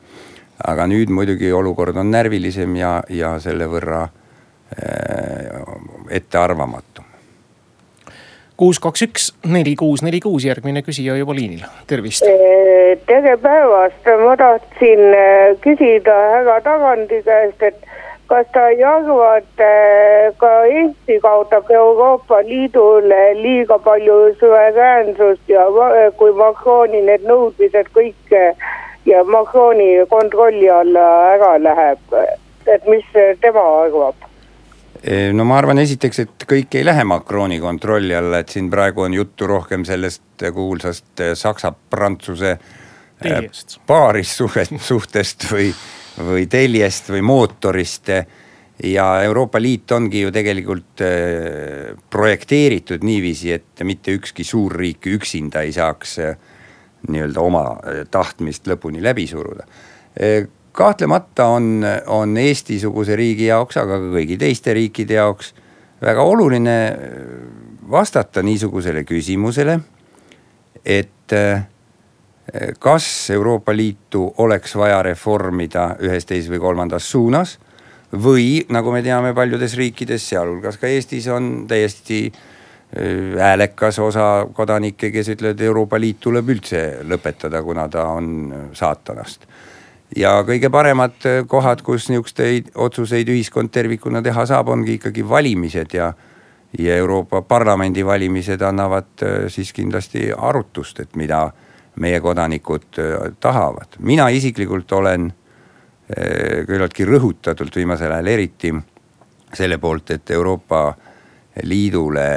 aga 0.67 0.85
nüüd 0.87 1.09
muidugi 1.09 1.51
olukord 1.51 1.97
on 1.97 2.11
närvilisem 2.11 2.75
ja, 2.75 3.01
ja 3.09 3.39
selle 3.39 3.67
võrra 3.67 4.03
eh, 4.77 5.61
ettearvamatu. 6.09 7.03
kuus, 8.57 8.79
kaks, 8.79 9.01
üks, 9.01 9.31
neli, 9.45 9.75
kuus, 9.75 10.01
neli, 10.01 10.19
kuus, 10.19 10.45
järgmine 10.45 10.81
küsija 10.81 11.15
juba 11.17 11.35
liinil, 11.35 11.65
tervist. 11.87 12.25
tere 13.05 13.37
päevast, 13.37 14.09
ma 14.25 14.37
tahtsin 14.37 15.05
küsida 15.61 16.17
härra 16.37 16.61
Tagandi 16.61 17.21
käest, 17.25 17.61
et 17.61 17.93
kas 18.33 18.47
ta 18.53 18.67
ei 18.73 18.81
arva, 18.83 19.35
et 19.37 19.61
äh, 19.61 20.31
ka 20.41 20.51
Eesti 20.65 21.19
kaotab 21.21 21.69
Euroopa 21.71 22.41
Liidule 22.47 23.21
liiga 23.37 23.77
palju 23.79 24.15
suveräänsust 24.39 25.53
ja 25.53 25.67
kui 26.17 26.33
Macroni 26.33 27.03
need 27.05 27.27
nõudmised 27.29 27.91
kõik 27.93 28.33
äh, 28.33 28.65
ja 29.05 29.23
Macroni 29.23 29.91
kontrolli 30.09 30.69
alla 30.69 31.07
ära 31.35 31.53
läheb, 31.61 32.19
et 32.65 32.89
mis 32.89 33.05
tema 33.41 33.65
arvab? 33.85 34.29
no 35.33 35.45
ma 35.45 35.57
arvan 35.59 35.81
esiteks, 35.83 36.19
et 36.23 36.45
kõik 36.49 36.77
ei 36.79 36.85
lähe 36.87 37.03
Macroni 37.03 37.59
kontrolli 37.61 38.15
alla, 38.15 38.39
et 38.39 38.53
siin 38.55 38.69
praegu 38.71 39.03
on 39.05 39.13
juttu 39.13 39.47
rohkem 39.47 39.83
sellest 39.85 40.45
kuulsast 40.55 41.21
Saksa-Prantsuse 41.37 42.57
paarisuhtest 43.87 45.51
või 45.51 45.73
või 46.19 46.47
teljest 46.47 47.09
või 47.09 47.21
mootorist. 47.21 48.09
ja 48.83 49.05
Euroopa 49.23 49.61
Liit 49.61 49.91
ongi 49.91 50.21
ju 50.21 50.31
tegelikult 50.31 51.01
äh, 51.01 51.93
projekteeritud 52.09 53.03
niiviisi, 53.03 53.51
et 53.51 53.83
mitte 53.83 54.11
ükski 54.11 54.43
suurriik 54.43 55.07
üksinda 55.07 55.61
ei 55.61 55.71
saaks 55.71 56.19
äh, 56.19 56.37
nii-öelda 57.07 57.41
oma 57.41 57.63
äh, 57.69 58.03
tahtmist 58.11 58.67
lõpuni 58.67 59.03
läbi 59.03 59.27
suruda. 59.27 59.65
kahtlemata 60.71 61.45
on, 61.45 61.85
on 62.07 62.37
Eesti-suguse 62.37 63.15
riigi 63.15 63.45
jaoks, 63.45 63.77
aga 63.77 63.99
ka 63.99 64.09
kõigi 64.13 64.37
teiste 64.37 64.73
riikide 64.73 65.13
jaoks 65.13 65.53
väga 66.01 66.21
oluline 66.21 66.77
vastata 67.89 68.41
niisugusele 68.43 69.03
küsimusele, 69.03 69.79
et 70.85 71.33
äh, 71.33 71.65
kas 72.79 73.29
Euroopa 73.31 73.75
Liitu 73.75 74.33
oleks 74.37 74.75
vaja 74.75 75.01
reformida 75.03 75.93
ühes, 76.03 76.25
teises 76.25 76.51
või 76.51 76.59
kolmandas 76.59 77.11
suunas. 77.11 77.59
või 78.13 78.65
nagu 78.69 78.91
me 78.91 79.01
teame 79.01 79.33
paljudes 79.33 79.73
riikides, 79.73 80.29
sealhulgas 80.29 80.77
ka 80.77 80.87
Eestis 80.87 81.27
on 81.27 81.65
täiesti 81.67 82.27
äh, 82.29 83.39
häälekas 83.39 83.99
osa 83.99 84.45
kodanikke, 84.53 85.11
kes 85.11 85.29
ütlevad, 85.29 85.61
Euroopa 85.61 85.99
Liit 85.99 86.19
tuleb 86.19 86.49
üldse 86.49 86.99
lõpetada, 87.03 87.63
kuna 87.63 87.87
ta 87.89 88.05
on 88.13 88.53
saatanast 88.73 89.47
ja 90.15 90.35
kõige 90.45 90.69
paremad 90.69 91.25
kohad, 91.47 91.81
kus 91.81 92.09
niisuguseid 92.09 92.69
otsuseid 92.75 93.29
ühiskond 93.29 93.71
tervikuna 93.73 94.21
teha 94.21 94.45
saab, 94.45 94.69
ongi 94.69 94.99
ikkagi 94.99 95.25
valimised 95.29 95.97
ja 95.97 96.13
ja 96.79 96.95
Euroopa 96.95 97.41
Parlamendi 97.41 98.05
valimised 98.05 98.61
annavad 98.61 99.21
äh, 99.21 99.45
siis 99.47 99.73
kindlasti 99.73 100.31
arutust, 100.37 100.99
et 100.99 101.15
mida 101.15 101.51
meie 101.95 102.19
kodanikud 102.21 102.99
äh, 102.99 103.31
tahavad. 103.39 103.99
mina 103.99 104.29
isiklikult 104.29 104.91
olen 104.91 105.27
äh, 105.29 106.65
küllaltki 106.67 107.05
rõhutatult 107.05 107.75
viimasel 107.75 108.11
ajal 108.11 108.27
eriti 108.27 108.73
selle 109.53 109.77
poolt, 109.77 110.11
et 110.11 110.31
Euroopa 110.31 110.93
Liidule 111.63 112.29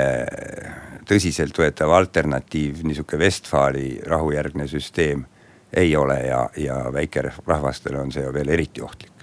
tõsiseltvõetav 1.09 1.93
alternatiiv, 1.97 2.83
niisugune 2.85 3.25
Westfali 3.25 4.01
rahujärgne 4.05 4.67
süsteem 4.69 5.25
ei 5.73 5.97
ole 5.97 6.19
ja, 6.27 6.49
ja 6.57 6.83
väikerahvastele 6.93 8.01
on 8.01 8.13
see 8.13 8.27
veel 8.33 8.53
eriti 8.53 8.83
ohtlik 8.85 9.17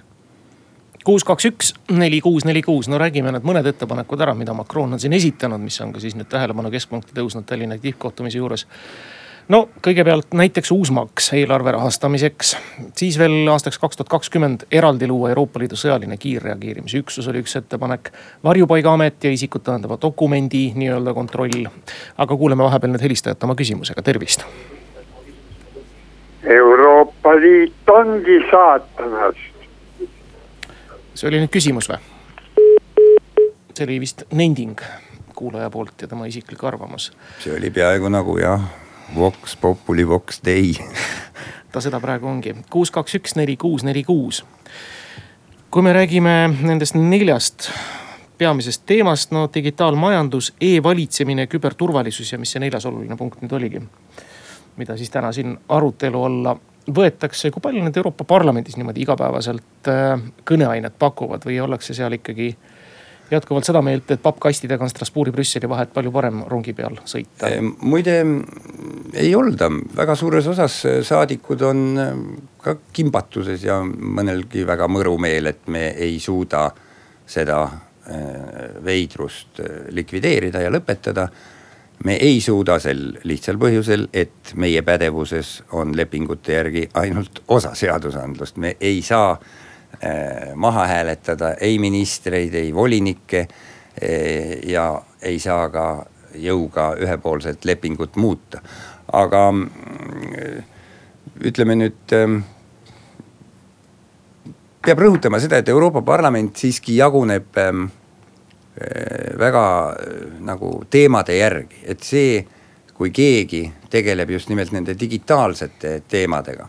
kuus, 1.04 1.24
kaks, 1.24 1.44
üks, 1.44 1.72
neli, 1.92 2.20
kuus, 2.24 2.46
neli, 2.48 2.62
kuus, 2.64 2.88
no 2.88 2.98
räägime 3.00 3.32
need 3.34 3.44
mõned 3.46 3.66
ettepanekud 3.68 4.22
ära, 4.24 4.34
mida 4.36 4.54
Macron 4.56 4.96
on 4.96 5.00
siin 5.00 5.12
esitanud, 5.12 5.60
mis 5.60 5.76
on 5.84 5.92
ka 5.92 6.00
siis 6.02 6.16
nüüd 6.16 6.30
tähelepanu 6.32 6.72
keskpunkti 6.72 7.16
tõusnud 7.16 7.44
Tallinna 7.48 7.76
tippkohtumise 7.80 8.40
juures. 8.40 8.64
No 9.48 9.60
kõigepealt 9.84 10.34
näiteks 10.34 10.70
uus 10.74 10.90
maks 10.94 11.32
eelarve 11.36 11.74
rahastamiseks, 11.76 12.56
siis 12.96 13.18
veel 13.18 13.48
aastaks 13.52 13.78
kaks 13.78 13.96
tuhat 13.96 14.12
kakskümmend 14.12 14.66
eraldi 14.72 15.08
luua 15.10 15.32
Euroopa 15.34 15.62
Liidu 15.62 15.78
sõjaline 15.78 16.18
kiirreageerimise 16.20 17.02
üksus 17.04 17.28
oli 17.28 17.42
üks 17.44 17.56
ettepanek. 17.60 18.12
varjupaigaamet 18.44 19.24
ja 19.24 19.30
isikut 19.30 19.64
tõendava 19.68 19.98
dokumendi 20.02 20.72
nii-öelda 20.74 21.14
kontroll. 21.14 21.66
aga 22.18 22.36
kuuleme 22.36 22.64
vahepeal 22.64 22.92
nüüd 22.92 23.02
helistajat 23.02 23.44
oma 23.44 23.54
küsimusega, 23.54 24.02
tervist. 24.02 24.44
Euroopa 26.44 27.34
Liit 27.40 27.88
ongi 27.88 28.40
saatanast 28.50 29.54
see 31.14 31.28
oli 31.30 31.40
nüüd 31.42 31.52
küsimus 31.54 31.88
või? 31.90 32.00
see 33.74 33.86
oli 33.86 33.98
vist 34.02 34.24
nending 34.34 34.80
kuulaja 35.34 35.70
poolt 35.70 36.02
ja 36.02 36.08
tema 36.10 36.26
isiklik 36.30 36.62
arvamus. 36.64 37.12
see 37.42 37.54
oli 37.54 37.70
peaaegu 37.74 38.10
nagu 38.10 38.36
jah, 38.38 38.66
Vox 39.14 39.56
populi 39.60 40.06
vox 40.08 40.40
dei 40.44 40.72
ta 41.74 41.82
seda 41.82 41.98
praegu 42.00 42.28
ongi, 42.30 42.54
kuus, 42.70 42.92
kaks, 42.94 43.18
üks, 43.18 43.34
neli, 43.38 43.56
kuus, 43.58 43.82
neli, 43.82 44.04
kuus. 44.06 44.44
kui 45.70 45.82
me 45.82 45.92
räägime 45.92 46.34
nendest 46.62 46.94
neljast 46.94 47.68
peamisest 48.38 48.82
teemast, 48.86 49.32
no 49.34 49.48
digitaalmajandus 49.54 50.52
e, 50.60 50.76
e-valitsemine, 50.76 51.46
küberturvalisus 51.50 52.32
ja 52.32 52.38
mis 52.38 52.54
see 52.54 52.62
neljas 52.62 52.86
oluline 52.86 53.16
punkt 53.18 53.42
nüüd 53.42 53.54
oligi. 53.58 53.82
mida 54.76 54.96
siis 54.96 55.10
täna 55.10 55.32
siin 55.32 55.58
arutelu 55.68 56.22
alla 56.24 56.56
võetakse, 56.94 57.50
kui 57.50 57.62
palju 57.62 57.82
need 57.82 57.96
Euroopa 57.96 58.24
Parlamendis 58.28 58.76
niimoodi 58.76 59.04
igapäevaselt 59.04 59.90
äh, 59.90 60.20
kõneainet 60.44 60.98
pakuvad 60.98 61.46
või 61.46 61.60
ollakse 61.62 61.94
seal 61.94 62.18
ikkagi 62.18 62.52
jätkuvalt 63.30 63.66
seda 63.66 63.82
meelt, 63.84 64.10
et 64.10 64.22
pappkastidega 64.22 64.84
on 64.84 64.90
Strasbourgi, 64.90 65.32
Brüsseli 65.34 65.68
vahet 65.68 65.92
palju 65.94 66.12
parem 66.12 66.42
rongi 66.50 66.74
peal 66.76 66.98
sõita? 67.08 67.50
muide 67.80 68.18
ei 69.14 69.32
olda, 69.36 69.70
väga 69.96 70.16
suures 70.18 70.46
osas 70.50 70.80
saadikud 71.08 71.64
on 71.64 71.82
äh, 72.00 72.12
ka 72.64 72.76
kimbatuses 72.92 73.64
ja 73.64 73.80
mõnelgi 73.84 74.66
väga 74.66 74.88
mõru 74.90 75.16
meel, 75.20 75.50
et 75.52 75.66
me 75.72 75.88
ei 75.96 76.18
suuda 76.20 76.68
seda 77.26 77.64
äh, 77.64 78.78
veidrust 78.84 79.62
likvideerida 79.96 80.64
ja 80.64 80.72
lõpetada. 80.72 81.28
Me 82.04 82.16
ei 82.20 82.40
suuda 82.42 82.74
sel 82.82 83.12
lihtsal 83.24 83.56
põhjusel, 83.56 84.08
et 84.12 84.50
meie 84.60 84.82
pädevuses 84.82 85.60
on 85.78 85.94
lepingute 85.96 86.56
järgi 86.56 86.88
ainult 87.00 87.44
osa 87.54 87.70
seadusandlust, 87.78 88.58
me 88.58 88.74
ei 88.82 88.98
saa 89.02 89.30
äh, 89.36 89.62
maha 90.54 90.86
hääletada 90.86 91.54
ei 91.60 91.78
ministreid, 91.78 92.54
ei 92.54 92.74
volinikke 92.74 93.40
äh, 93.40 94.58
ja 94.66 95.02
ei 95.22 95.38
saa 95.38 95.68
ka 95.70 95.86
jõuga 96.34 96.94
ühepoolselt 96.98 97.64
lepingut 97.64 98.16
muuta. 98.16 98.60
aga 99.12 99.48
äh, 99.48 100.64
ütleme 101.44 101.76
nüüd 101.78 102.14
äh, 102.16 102.38
peab 104.84 104.98
rõhutama 104.98 105.40
seda, 105.40 105.62
et 105.62 105.68
Euroopa 105.68 106.02
Parlament 106.02 106.56
siiski 106.56 106.96
jaguneb 106.96 107.58
äh, 107.58 107.84
Äh, 108.80 109.38
väga 109.38 109.90
äh, 109.92 110.40
nagu 110.42 110.82
teemade 110.90 111.36
järgi, 111.36 111.84
et 111.86 112.00
see, 112.02 112.40
kui 112.94 113.12
keegi 113.14 113.60
tegeleb 113.90 114.32
just 114.34 114.48
nimelt 114.50 114.72
nende 114.74 114.96
digitaalsete 114.98 116.00
teemadega, 116.10 116.66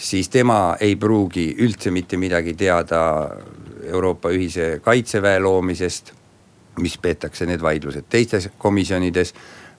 siis 0.00 0.28
tema 0.28 0.76
ei 0.80 0.96
pruugi 0.96 1.50
üldse 1.60 1.90
mitte 1.92 2.16
midagi 2.16 2.54
teada 2.56 3.02
Euroopa 3.84 4.30
ühise 4.32 4.78
kaitseväe 4.84 5.40
loomisest, 5.40 6.12
mis 6.80 6.96
peetakse 6.98 7.46
need 7.48 7.60
vaidlused 7.62 8.08
teistes 8.08 8.48
komisjonides 8.58 9.34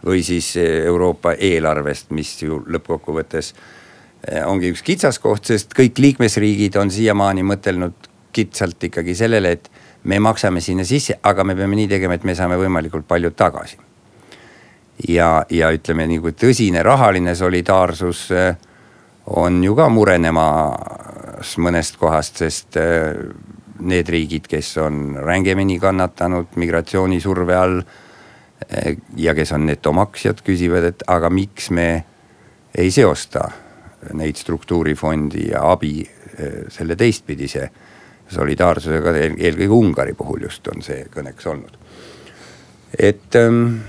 või 0.06 0.22
siis 0.26 0.54
Euroopa 0.62 1.34
eelarvest, 1.38 2.12
mis 2.14 2.36
ju 2.42 2.62
lõppkokkuvõttes 2.68 3.54
äh, 3.54 4.42
ongi 4.46 4.72
üks 4.74 4.84
kitsaskoht, 4.86 5.46
sest 5.50 5.76
kõik 5.78 6.02
liikmesriigid 6.02 6.78
on 6.82 6.92
siiamaani 6.94 7.46
mõtelnud 7.46 8.10
kitsalt 8.34 8.84
ikkagi 8.90 9.16
sellele, 9.18 9.52
et 9.58 9.72
me 10.04 10.20
maksame 10.20 10.62
sinna 10.62 10.86
sisse, 10.88 11.18
aga 11.24 11.44
me 11.44 11.56
peame 11.56 11.78
nii 11.78 11.90
tegema, 11.92 12.18
et 12.18 12.26
me 12.26 12.36
saame 12.38 12.58
võimalikult 12.62 13.08
palju 13.08 13.34
tagasi. 13.38 13.78
ja, 15.08 15.46
ja 15.50 15.72
ütleme 15.74 16.06
nagu 16.08 16.32
tõsine 16.38 16.84
rahaline 16.86 17.36
solidaarsus 17.36 18.28
äh, 18.32 18.58
on 19.38 19.62
ju 19.64 19.76
ka 19.78 19.88
murenemas 19.90 21.56
mõnest 21.62 21.98
kohast, 22.02 22.42
sest 22.44 22.78
äh, 22.80 23.16
need 23.82 24.10
riigid, 24.12 24.48
kes 24.52 24.76
on 24.84 25.18
rängemini 25.24 25.80
kannatanud 25.82 26.58
migratsioonisurve 26.62 27.58
all 27.58 27.80
äh, 27.82 28.96
ja 29.18 29.36
kes 29.38 29.54
on 29.58 29.66
netomaksjad, 29.70 30.44
küsivad, 30.46 30.90
et 30.92 31.06
aga 31.08 31.32
miks 31.34 31.72
me 31.72 31.90
ei 32.76 32.92
seosta 32.92 33.50
neid 34.18 34.40
struktuurifondi 34.40 35.52
ja 35.52 35.62
abi 35.70 36.00
selle 36.72 36.96
teistpidise 36.98 37.68
solidaarsusega, 38.32 39.14
eelkõige 39.36 39.76
Ungari 39.76 40.14
puhul 40.18 40.46
just 40.48 40.68
on 40.72 40.84
see 40.86 41.06
kõneks 41.14 41.48
olnud. 41.52 41.78
et, 43.00 43.36
ähm, 43.36 43.84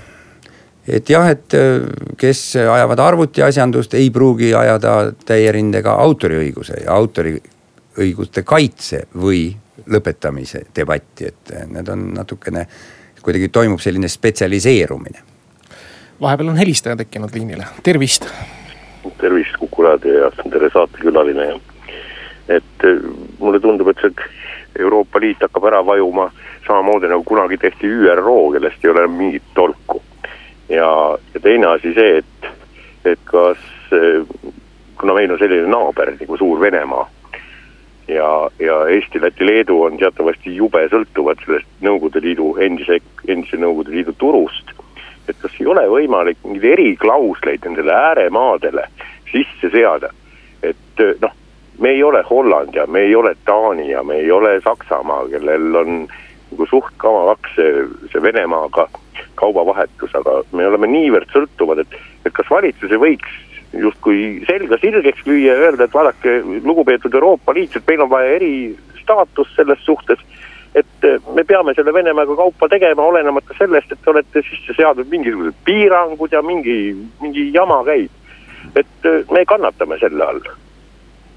et 0.87 1.09
jah, 1.09 1.29
et 1.31 1.53
äh, 1.57 1.81
kes 2.17 2.55
ajavad 2.59 2.99
arvutiasjandust, 2.99 3.93
ei 3.93 4.09
pruugi 4.11 4.53
ajada 4.55 5.11
täie 5.25 5.51
rindega 5.55 5.95
autoriõiguse 6.03 6.83
ja 6.83 6.95
autoriõiguste 6.97 8.43
kaitse 8.43 9.05
või 9.15 9.45
lõpetamise 9.87 10.65
debatti, 10.75 11.31
et 11.31 11.53
äh, 11.55 11.67
need 11.71 11.89
on 11.89 12.09
natukene, 12.17 12.67
kuidagi 13.23 13.49
toimub 13.49 13.79
selline 13.79 14.07
spetsialiseerumine. 14.11 15.19
vahepeal 16.21 16.49
on 16.49 16.57
helistaja 16.57 16.95
tekkinud 16.95 17.35
liinile, 17.35 17.65
tervist. 17.83 18.27
tervist, 19.17 19.57
Kuku 19.59 19.83
raadio 19.83 20.25
ja 20.25 20.31
tere 20.51 20.69
saatekülaline 20.73 21.47
ja 21.47 21.59
et 22.47 22.85
äh, 22.85 22.99
mulle 23.39 23.59
tundub, 23.59 23.87
et 23.87 23.97
see 24.01 24.11
Euroopa 24.79 25.19
Liit 25.19 25.41
hakkab 25.41 25.67
ära 25.69 25.85
vajuma 25.85 26.31
samamoodi 26.67 27.07
nagu 27.07 27.23
kunagi 27.23 27.57
tehti 27.57 27.87
ÜRO, 27.87 28.51
kellest 28.51 28.83
ei 28.83 28.91
ole 28.91 29.07
mingit 29.07 29.43
tolku. 29.55 30.02
Ja, 30.75 31.17
ja 31.33 31.39
teine 31.39 31.67
asi 31.67 31.93
see, 31.93 32.21
et, 32.21 32.47
et 33.05 33.25
kas, 33.29 33.59
äh, 33.93 34.23
kuna 34.99 35.15
meil 35.17 35.33
on 35.33 35.41
selline 35.41 35.69
naaber 35.69 36.13
nagu 36.19 36.37
Suur-Venemaa 36.39 37.05
ja, 38.07 38.29
ja 38.59 38.79
Eesti, 38.87 39.21
Läti, 39.21 39.45
Leedu 39.45 39.81
on 39.83 39.97
teatavasti 39.97 40.55
jube 40.55 40.85
sõltuvad 40.91 41.43
sellest 41.45 41.69
Nõukogude 41.85 42.23
Liidu 42.23 42.53
endise, 42.61 42.99
endise 43.27 43.59
Nõukogude 43.59 43.95
Liidu 43.95 44.15
turust. 44.17 44.73
et 45.27 45.37
kas 45.39 45.53
ei 45.59 45.67
ole 45.71 45.85
võimalik 45.87 46.41
mingeid 46.43 46.65
eriklausleid 46.73 47.63
nendele 47.63 47.93
ääremaadele 47.95 48.89
sisse 49.31 49.69
seada, 49.71 50.09
et 50.59 51.03
noh 51.21 51.31
me 51.79 51.89
ei 51.89 52.03
ole 52.03 52.23
Holland 52.29 52.75
ja 52.75 52.85
me 52.87 52.99
ei 53.07 53.15
ole 53.15 53.35
Taani 53.45 53.89
ja 53.89 54.03
me 54.03 54.15
ei 54.19 54.31
ole 54.31 54.61
Saksamaa, 54.61 55.27
kellel 55.31 55.75
on 55.75 55.93
nagu 56.51 56.67
suht 56.69 56.93
kavavaks 56.97 57.55
see, 57.55 57.87
see 58.11 58.21
Venemaaga 58.21 58.89
kaubavahetus, 59.39 60.13
aga 60.19 60.41
me 60.51 60.67
oleme 60.67 60.89
niivõrd 60.91 61.31
sõltuvad, 61.33 61.83
et, 61.83 61.97
et 62.25 62.33
kas 62.35 62.49
valitsus 62.51 62.91
ei 62.91 63.01
võiks 63.01 63.41
justkui 63.73 64.43
selga 64.47 64.77
sirgeks 64.81 65.25
lüüa 65.25 65.53
ja 65.53 65.59
öelda, 65.67 65.87
et 65.87 65.93
vaadake, 65.93 66.39
lugupeetud 66.63 67.13
Euroopa 67.13 67.53
Liit, 67.53 67.75
et 67.75 67.87
meil 67.87 68.05
on 68.05 68.11
vaja 68.11 68.35
eristaatust 68.37 69.55
selles 69.55 69.81
suhtes. 69.85 70.19
et 70.75 71.05
äh, 71.05 71.21
me 71.35 71.43
peame 71.43 71.73
selle 71.77 71.93
Venemaaga 71.93 72.35
kaupa 72.35 72.65
tegema, 72.69 73.03
olenemata 73.05 73.53
sellest, 73.57 73.91
et 73.91 73.99
te 74.01 74.09
olete 74.09 74.41
sisse 74.41 74.73
seadnud 74.73 75.09
mingisugused 75.09 75.59
piirangud 75.65 76.33
ja 76.33 76.41
mingi, 76.41 76.95
mingi 77.21 77.51
jama 77.53 77.83
käib. 77.85 78.09
et 78.75 79.05
äh, 79.05 79.21
me 79.31 79.45
kannatame 79.45 79.99
selle 80.01 80.23
all 80.23 80.41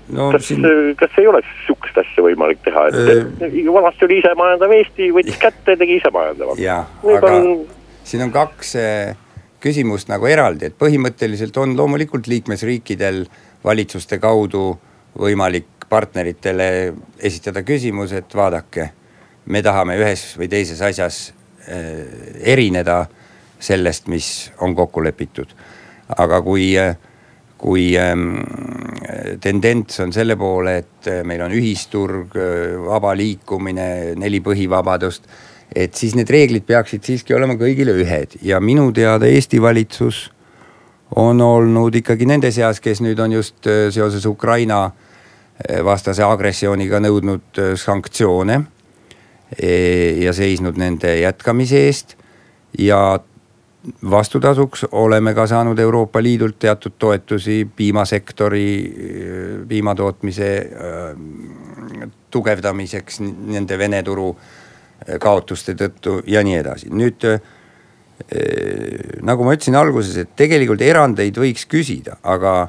no 0.08 0.30
kas 0.32 0.48
siin, 0.48 0.64
kas 0.96 1.18
ei 1.18 1.26
oleks 1.26 1.48
sihukest 1.66 1.98
asja 1.98 2.24
võimalik 2.24 2.62
teha, 2.64 2.86
et 2.88 3.42
vanasti 3.72 4.06
oli 4.06 4.20
isemajandav 4.22 4.72
Eesti, 4.78 5.10
võttis 5.14 5.40
kätte, 5.42 5.76
tegi 5.76 5.98
isemajandavalt. 6.00 6.62
jaa, 6.62 6.84
nüüd 7.02 7.18
aga 7.18 7.32
on 7.34 7.50
siin 8.06 8.22
on 8.26 8.32
kaks 8.32 8.74
eh, 8.80 9.14
küsimust 9.62 10.10
nagu 10.10 10.28
eraldi, 10.30 10.70
et 10.70 10.78
põhimõtteliselt 10.78 11.56
on 11.58 11.74
loomulikult 11.78 12.28
liikmesriikidel 12.30 13.24
valitsuste 13.64 14.20
kaudu 14.22 14.68
võimalik 15.18 15.88
partneritele 15.90 16.68
esitada 17.24 17.62
küsimus, 17.66 18.12
et 18.14 18.34
vaadake, 18.34 18.90
me 19.46 19.62
tahame 19.62 19.96
ühes 19.98 20.22
või 20.38 20.50
teises 20.50 20.82
asjas 20.82 21.20
eh, 21.66 22.06
erineda 22.54 23.04
sellest, 23.58 24.10
mis 24.12 24.52
on 24.62 24.76
kokku 24.76 25.02
lepitud. 25.02 25.50
aga 26.18 26.38
kui, 26.42 26.76
kui 27.58 27.86
ehm, 27.98 28.36
tendents 29.42 29.98
on 30.00 30.12
selle 30.14 30.36
poole, 30.38 30.76
et 30.78 31.10
eh, 31.10 31.22
meil 31.26 31.42
on 31.42 31.54
ühisturg, 31.56 32.38
vaba 32.86 33.14
liikumine, 33.18 34.14
neli 34.14 34.40
põhivabadust 34.40 35.26
et 35.74 35.94
siis 35.94 36.14
need 36.16 36.30
reeglid 36.30 36.66
peaksid 36.66 37.04
siiski 37.04 37.34
olema 37.34 37.56
kõigile 37.58 37.96
ühed. 38.00 38.38
Ja 38.42 38.60
minu 38.60 38.90
teada 38.94 39.28
Eesti 39.28 39.60
valitsus 39.62 40.26
on 41.16 41.40
olnud 41.40 41.94
ikkagi 41.94 42.26
nende 42.26 42.50
seas, 42.54 42.80
kes 42.82 43.02
nüüd 43.04 43.20
on 43.22 43.36
just 43.38 43.66
äh, 43.66 43.86
seoses 43.94 44.26
Ukraina 44.26 44.84
äh, 44.86 45.84
vastase 45.84 46.24
agressiooniga 46.26 47.00
nõudnud 47.02 47.62
äh, 47.62 47.72
sanktsioone 47.78 48.60
e- 49.58 50.16
ja 50.24 50.34
seisnud 50.34 50.78
nende 50.78 51.18
jätkamise 51.20 51.86
eest. 51.86 52.16
Ja 52.78 53.18
vastutasuks 54.10 54.84
oleme 54.92 55.32
ka 55.34 55.46
saanud 55.46 55.78
Euroopa 55.78 56.22
Liidult 56.22 56.58
teatud 56.58 56.96
toetusi 56.98 57.62
piimasektori, 57.76 58.66
piimatootmise 59.68 60.48
tugevdamiseks 62.34 63.20
nende 63.22 63.78
Vene 63.78 64.02
turu 64.02 64.32
äh, 64.34 64.65
kaotuste 65.20 65.74
tõttu 65.78 66.20
ja 66.26 66.42
nii 66.46 66.56
edasi, 66.62 66.90
nüüd 66.94 67.24
äh, 67.28 67.40
nagu 69.22 69.44
ma 69.44 69.54
ütlesin 69.56 69.76
alguses, 69.78 70.16
et 70.16 70.32
tegelikult 70.38 70.82
erandeid 70.82 71.36
võiks 71.38 71.66
küsida, 71.68 72.16
aga, 72.24 72.68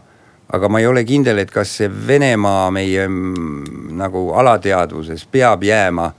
aga 0.53 0.69
ma 0.69 0.81
ei 0.81 0.89
ole 0.89 1.05
kindel, 1.07 1.39
et 1.41 1.51
kas 1.53 1.77
see 1.79 1.89
Venemaa 1.89 2.69
meie 2.75 3.07
mm, 3.07 3.95
nagu 3.97 4.29
alateadvuses 4.37 5.25
peab 5.31 5.63
jääma 5.63 6.11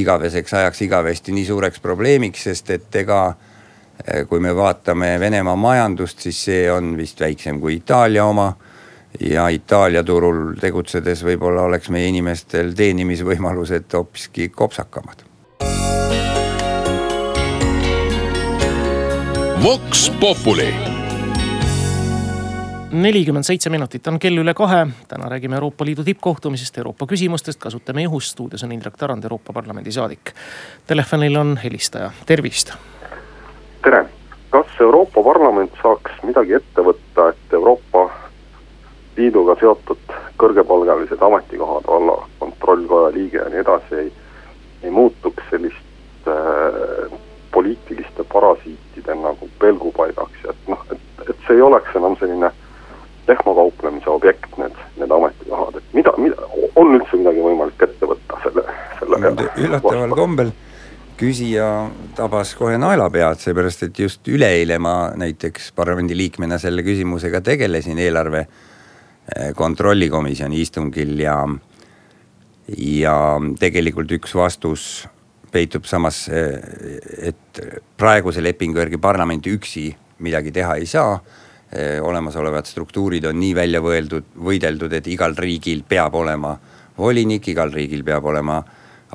igaveseks 0.00 0.54
ajaks 0.54 0.82
igavesti 0.86 1.34
nii 1.34 1.46
suureks 1.46 1.80
probleemiks, 1.82 2.46
sest 2.48 2.70
et 2.70 3.00
ega 3.02 3.20
eh, 4.06 4.24
kui 4.28 4.40
me 4.40 4.54
vaatame 4.56 5.16
Venemaa 5.20 5.56
majandust, 5.56 6.24
siis 6.24 6.44
see 6.48 6.66
on 6.72 6.94
vist 6.98 7.20
väiksem 7.20 7.60
kui 7.60 7.80
Itaalia 7.82 8.24
oma 8.24 8.52
ja 9.20 9.48
Itaalia 9.52 10.04
turul 10.06 10.54
tegutsedes 10.60 11.24
võib-olla 11.26 11.66
oleks 11.68 11.90
meie 11.90 12.08
inimestel 12.08 12.72
teenimisvõimalused 12.78 13.90
hoopiski 13.92 14.48
kopsakamad. 14.54 15.29
Vox 19.64 20.12
Populi 20.20 20.74
nelikümmend 22.92 23.44
seitse 23.44 23.70
minutit 23.70 24.06
on 24.06 24.18
kell 24.18 24.38
üle 24.40 24.54
kahe. 24.54 24.86
täna 25.08 25.28
räägime 25.28 25.54
Euroopa 25.54 25.84
Liidu 25.84 26.04
tippkohtumisest, 26.04 26.78
Euroopa 26.78 27.06
küsimustest, 27.06 27.60
kasutame 27.60 28.02
juhust. 28.02 28.30
stuudios 28.30 28.64
on 28.64 28.72
Indrek 28.72 28.96
Tarand, 28.96 29.24
Euroopa 29.24 29.52
Parlamendi 29.52 29.92
saadik. 29.92 30.32
Telefonil 30.86 31.36
on 31.36 31.60
helistaja, 31.64 32.10
tervist. 32.26 32.72
tere, 33.82 34.04
kas 34.50 34.66
Euroopa 34.80 35.22
Parlament 35.22 35.72
saaks 35.82 36.10
midagi 36.22 36.54
ette 36.54 36.80
võtta, 36.80 37.28
et 37.28 37.52
Euroopa 37.52 38.10
Liiduga 39.16 39.56
seotud 39.60 40.16
kõrgepalgalised 40.38 41.20
ametikohad, 41.20 41.84
olla 41.86 42.28
kontrollkoja 42.38 43.12
liige 43.14 43.38
ja 43.38 43.48
nii 43.48 43.60
edasi, 43.60 43.94
ei, 43.94 44.12
ei 44.82 44.90
muutuks 44.90 45.44
sellist 45.50 46.28
äh, 46.28 46.59
poliitiliste 47.60 48.24
parasiitide 48.32 49.14
nagu 49.20 49.48
pelgupaigaks 49.60 50.48
et 50.48 50.68
noh, 50.72 50.80
et, 50.94 51.28
et 51.28 51.36
see 51.46 51.58
ei 51.58 51.64
oleks 51.66 51.92
enam 51.98 52.16
selline 52.16 52.48
lehmakauplemise 53.28 54.08
objekt, 54.10 54.48
need, 54.58 54.78
need 54.96 55.12
ametikohad, 55.12 55.76
et 55.76 55.92
mida, 55.94 56.14
mida, 56.16 56.48
on 56.80 56.96
üldse 56.96 57.20
midagi 57.20 57.44
võimalik 57.44 57.84
ette 57.84 58.08
võtta 58.08 58.40
selle, 58.46 58.64
selle 58.98 59.20
üllataval 59.66 60.16
kombel 60.16 60.54
küsija 61.20 61.68
tabas 62.16 62.54
kohe 62.56 62.78
naelapead, 62.80 63.42
seepärast 63.42 63.84
et 63.84 64.00
just 64.00 64.28
üleeile 64.32 64.80
ma 64.80 65.12
näiteks 65.20 65.68
parlamendiliikmena 65.76 66.56
selle 66.62 66.84
küsimusega 66.86 67.42
tegelesin 67.44 68.00
eelarve 68.00 68.46
eh, 68.46 69.50
kontrollikomisjoni 69.56 70.64
istungil 70.64 71.18
ja, 71.20 71.36
ja 72.72 73.16
tegelikult 73.60 74.16
üks 74.16 74.32
vastus 74.34 74.86
peitub 75.50 75.84
samas, 75.84 76.28
et 76.30 77.60
praeguse 77.98 78.42
lepingu 78.42 78.78
järgi 78.78 78.98
parlament 79.02 79.46
üksi 79.46 79.88
midagi 80.22 80.52
teha 80.54 80.76
ei 80.78 80.86
saa 80.86 81.14
olemasolevad 82.02 82.66
struktuurid 82.66 83.24
on 83.30 83.38
nii 83.38 83.54
välja 83.54 83.80
võeldud, 83.82 84.32
võideldud, 84.42 84.92
et 84.92 85.06
igal 85.06 85.36
riigil 85.38 85.84
peab 85.88 86.16
olema 86.18 86.56
volinik, 86.98 87.46
igal 87.48 87.70
riigil 87.72 88.02
peab 88.04 88.26
olema 88.26 88.58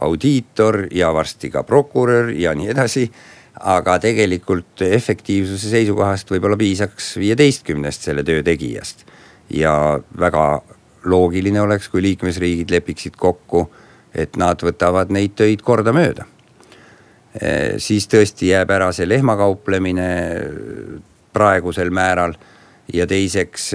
audiitor 0.01 0.85
ja 0.91 1.11
varsti 1.13 1.51
ka 1.51 1.63
prokurör 1.63 2.31
ja 2.35 2.55
nii 2.55 2.71
edasi. 2.75 3.09
aga 3.55 3.93
tegelikult 4.03 4.81
efektiivsuse 4.83 5.69
seisukohast 5.71 6.31
võib-olla 6.31 6.57
piisaks 6.59 7.13
viieteistkümnest 7.15 8.01
selle 8.03 8.23
töö 8.23 8.43
tegijast. 8.43 9.05
ja 9.49 9.99
väga 10.19 10.61
loogiline 11.03 11.61
oleks, 11.61 11.87
kui 11.89 12.01
liikmesriigid 12.01 12.71
lepiksid 12.71 13.15
kokku, 13.15 13.69
et 14.15 14.37
nad 14.39 14.61
võtavad 14.63 15.11
neid 15.11 15.35
töid 15.35 15.61
kordamööda. 15.61 16.25
siis 17.77 18.07
tõesti 18.07 18.47
jääb 18.47 18.69
ära 18.71 18.91
see 18.95 19.07
lehmakauplemine 19.09 20.09
praegusel 21.33 21.91
määral 21.91 22.35
ja 22.93 23.07
teiseks 23.07 23.73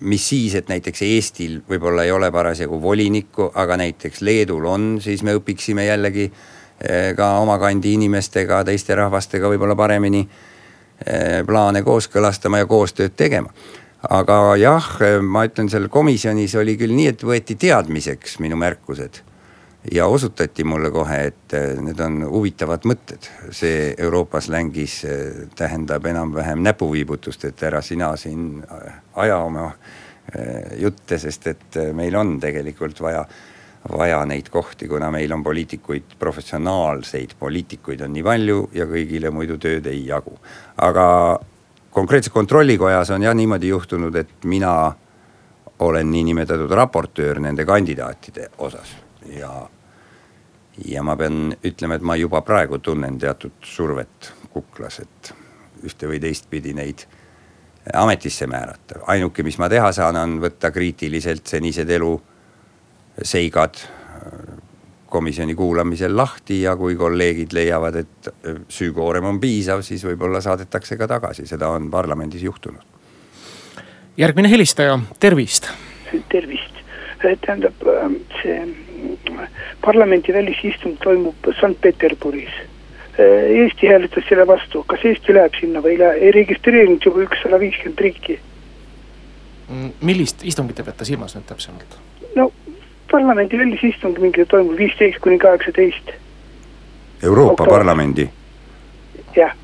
mis 0.00 0.28
siis, 0.28 0.54
et 0.54 0.68
näiteks 0.68 1.02
Eestil 1.02 1.58
võib-olla 1.68 2.06
ei 2.06 2.12
ole 2.12 2.30
parasjagu 2.32 2.80
volinikku, 2.82 3.50
aga 3.54 3.76
näiteks 3.76 4.22
Leedul 4.22 4.64
on, 4.64 4.86
siis 5.00 5.22
me 5.22 5.34
õpiksime 5.36 5.84
jällegi 5.86 6.30
ka 7.16 7.30
oma 7.42 7.58
kandi 7.58 7.92
inimestega, 7.98 8.62
teiste 8.64 8.94
rahvastega 8.94 9.50
võib-olla 9.50 9.76
paremini 9.76 10.22
plaane 11.46 11.82
kooskõlastama 11.82 12.62
ja 12.62 12.66
koostööd 12.66 13.14
tegema. 13.16 13.50
Aga 14.06 14.56
jah, 14.60 14.90
ma 15.22 15.46
ütlen 15.48 15.70
seal 15.70 15.88
komisjonis 15.90 16.54
oli 16.60 16.76
küll 16.78 16.94
nii, 16.94 17.08
et 17.14 17.24
võeti 17.26 17.56
teadmiseks 17.58 18.38
minu 18.44 18.58
märkused 18.60 19.22
ja 19.92 20.06
osutati 20.06 20.64
mulle 20.64 20.90
kohe, 20.90 21.18
et 21.30 21.54
need 21.82 22.00
on 22.00 22.22
huvitavad 22.28 22.86
mõtted. 22.86 23.28
see 23.50 23.94
Euroopa 23.98 24.40
slängis 24.40 25.02
tähendab 25.56 26.06
enam-vähem 26.06 26.62
näpuviibutust, 26.62 27.44
et 27.44 27.62
ära 27.62 27.82
sina 27.82 28.16
siin 28.16 28.62
aja 29.16 29.38
oma 29.38 29.70
jutte, 30.76 31.18
sest 31.18 31.46
et 31.46 31.78
meil 31.94 32.16
on 32.16 32.38
tegelikult 32.40 33.00
vaja, 33.00 33.24
vaja 33.88 34.24
neid 34.26 34.50
kohti, 34.52 34.88
kuna 34.88 35.10
meil 35.10 35.32
on 35.32 35.42
poliitikuid, 35.42 36.18
professionaalseid 36.18 37.38
poliitikuid 37.38 38.02
on 38.04 38.12
nii 38.12 38.22
palju 38.26 38.68
ja 38.74 38.86
kõigile 38.86 39.30
muidu 39.30 39.56
tööd 39.58 39.86
ei 39.86 40.04
jagu. 40.06 40.36
aga 40.76 41.38
konkreetselt 41.98 42.34
kontrollikojas 42.34 43.10
on 43.10 43.22
jah 43.26 43.34
niimoodi 43.34 43.68
juhtunud, 43.68 44.14
et 44.14 44.44
mina 44.44 44.92
olen 45.78 46.10
niinimetatud 46.10 46.70
raportöör 46.70 47.40
nende 47.42 47.64
kandidaatide 47.66 48.48
osas 48.58 48.94
ja 49.34 49.50
ja 50.86 51.02
ma 51.02 51.16
pean 51.18 51.56
ütlema, 51.64 51.98
et 51.98 52.06
ma 52.06 52.14
juba 52.16 52.40
praegu 52.46 52.78
tunnen 52.78 53.18
teatud 53.18 53.52
survet 53.66 54.32
kuklas, 54.52 55.00
et 55.02 55.32
ühte 55.82 56.06
või 56.10 56.20
teistpidi 56.22 56.74
neid 56.74 57.02
ametisse 57.94 58.46
määrata. 58.46 59.00
ainuke, 59.06 59.42
mis 59.42 59.58
ma 59.58 59.68
teha 59.68 59.92
saan, 59.92 60.16
on 60.16 60.38
võtta 60.42 60.70
kriitiliselt 60.70 61.46
senised 61.46 61.90
eluseigad 61.90 63.82
komisjoni 65.08 65.54
kuulamisel 65.54 66.16
lahti 66.16 66.62
ja 66.62 66.76
kui 66.76 66.96
kolleegid 66.96 67.52
leiavad, 67.56 67.94
et 68.02 68.30
süükoorem 68.68 69.24
on 69.24 69.40
piisav, 69.40 69.82
siis 69.82 70.04
võib-olla 70.04 70.40
saadetakse 70.44 70.96
ka 71.00 71.08
tagasi, 71.08 71.46
seda 71.46 71.70
on 71.72 71.90
parlamendis 71.90 72.42
juhtunud. 72.42 72.82
järgmine 74.16 74.50
helistaja, 74.50 74.98
tervist. 75.20 75.70
tervist, 76.28 76.82
tähendab 77.22 77.88
see 78.42 78.58
parlamendi 79.84 80.32
välisistung 80.32 80.96
toimub 81.02 81.52
Sankt-Peterburis. 81.60 82.52
Eesti 83.48 83.86
hääletas 83.86 84.24
selle 84.28 84.46
vastu, 84.46 84.84
kas 84.86 85.00
Eesti 85.04 85.34
läheb 85.34 85.54
sinna 85.60 85.82
või 85.82 85.96
ei 85.96 85.98
lähe, 85.98 86.20
ei 86.26 86.32
registreerinud 86.32 87.02
juba 87.04 87.24
ükssada 87.26 87.58
viiskümmend 87.60 88.00
riiki. 88.00 88.40
millist 90.00 90.44
istungit 90.44 90.76
te 90.76 90.82
peate 90.82 91.04
silmas 91.04 91.34
nüüd 91.36 91.44
täpsemalt? 91.44 91.98
no 92.36 92.52
parlamendi 93.10 93.58
välisistung 93.58 94.18
mingi 94.20 94.44
toimub 94.46 94.76
viisteist 94.78 95.20
kuni 95.24 95.38
kaheksateist, 95.38 96.12
Euroopa 97.22 97.52
Oktober. 97.52 97.72
Parlamendi, 97.72 98.28
jah. 99.36 99.54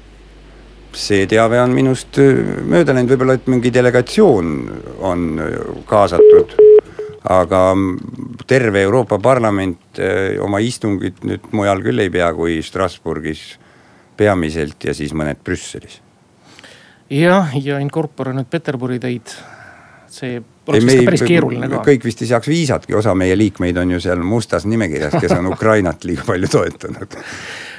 see 0.95 1.27
teave 1.27 1.59
on 1.61 1.73
minust 1.75 2.19
öö, 2.23 2.61
mööda 2.71 2.95
läinud, 2.95 3.11
võib-olla 3.11 3.35
et 3.35 3.49
mingi 3.51 3.73
delegatsioon 3.75 4.53
on 5.03 5.25
öö, 5.43 5.75
kaasatud. 5.91 6.55
aga 7.25 7.61
mm, 7.75 8.37
terve 8.47 8.83
Euroopa 8.83 9.19
Parlament 9.19 9.99
öö, 9.99 10.41
oma 10.45 10.59
istungit 10.59 11.25
nüüd 11.25 11.51
mujal 11.51 11.83
küll 11.83 11.99
ei 11.99 12.11
pea 12.11 12.31
kui 12.35 12.61
Strasbourgis 12.63 13.59
peamiselt 14.17 14.85
ja 14.85 14.95
siis 14.95 15.13
mõned 15.13 15.43
Brüsselis. 15.45 16.01
jah, 17.11 17.51
ja 17.65 17.79
in 17.83 17.91
corpore 17.91 18.33
nüüd 18.33 18.49
Peterburi 18.51 19.01
teid, 19.01 19.35
see 20.15 20.41
oleks 20.69 20.87
vist 20.87 21.05
päris 21.05 21.23
keeruline 21.27 21.69
ka. 21.69 21.83
kõik 21.87 22.07
vist 22.07 22.23
ei 22.25 22.31
saaks 22.31 22.49
viisatki, 22.49 22.95
osa 22.95 23.15
meie 23.19 23.37
liikmeid 23.39 23.79
on 23.83 23.95
ju 23.97 24.01
seal 24.01 24.23
mustas 24.25 24.67
nimekirjas, 24.71 25.17
kes 25.21 25.37
on 25.37 25.51
Ukrainat 25.55 26.05
liiga 26.05 26.27
palju 26.27 26.51
toetanud. 26.53 27.17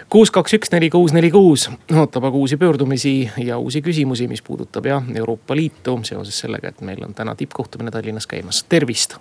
kuus, 0.09 0.31
kaks, 0.31 0.57
üks, 0.59 0.71
neli, 0.75 0.89
kuus, 0.93 1.13
neli, 1.15 1.31
kuus 1.33 1.69
ootab 1.93 2.29
aga 2.29 2.41
uusi 2.41 2.57
pöördumisi 2.61 3.15
ja 3.37 3.57
uusi 3.57 3.81
küsimusi, 3.81 4.27
mis 4.31 4.41
puudutab 4.41 4.85
jah 4.85 5.03
Euroopa 5.15 5.55
Liitu 5.55 5.99
seoses 6.03 6.39
sellega, 6.45 6.73
et 6.73 6.81
meil 6.81 7.03
on 7.05 7.13
täna 7.13 7.35
tippkohtumine 7.35 7.91
Tallinnas 7.91 8.27
käimas, 8.27 8.63
tervist. 8.69 9.17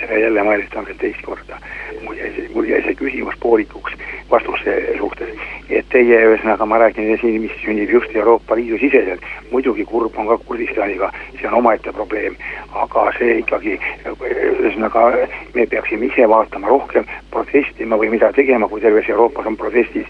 tere 0.00 0.20
jälle, 0.20 0.42
Mailis 0.42 0.70
Tammet 0.74 0.98
teist 0.98 1.22
korda. 1.24 1.60
mul 2.02 2.14
jäi 2.14 2.32
see, 2.36 2.48
mul 2.54 2.64
jäi 2.64 2.82
see 2.82 2.94
küsimus 2.94 3.34
poolikuks 3.40 3.92
vastuse 4.30 4.76
suhtes. 4.98 5.28
Et 5.70 5.86
teie 5.90 6.18
ühesõnaga, 6.28 6.66
ma 6.66 6.78
räägin 6.78 7.16
siin, 7.20 7.40
mis 7.42 7.54
sünnib 7.62 7.90
just 7.90 8.14
Euroopa 8.14 8.54
Liidu 8.56 8.78
siseselt. 8.78 9.22
muidugi 9.50 9.84
kurb 9.84 10.18
on 10.18 10.26
ka 10.26 10.38
Kurdistaniga, 10.46 11.10
see 11.40 11.48
on 11.48 11.54
omaette 11.58 11.92
probleem. 11.92 12.36
aga 12.74 13.10
see 13.18 13.38
ikkagi, 13.40 13.78
ühesõnaga 14.04 15.28
me 15.54 15.66
peaksime 15.66 16.06
ise 16.06 16.28
vaatama 16.28 16.68
rohkem, 16.68 17.04
protestima 17.30 17.96
või 17.96 18.10
mida 18.10 18.32
tegema, 18.32 18.68
kui 18.68 18.80
terves 18.80 19.08
Euroopas 19.08 19.46
on 19.46 19.56
protestis. 19.56 20.06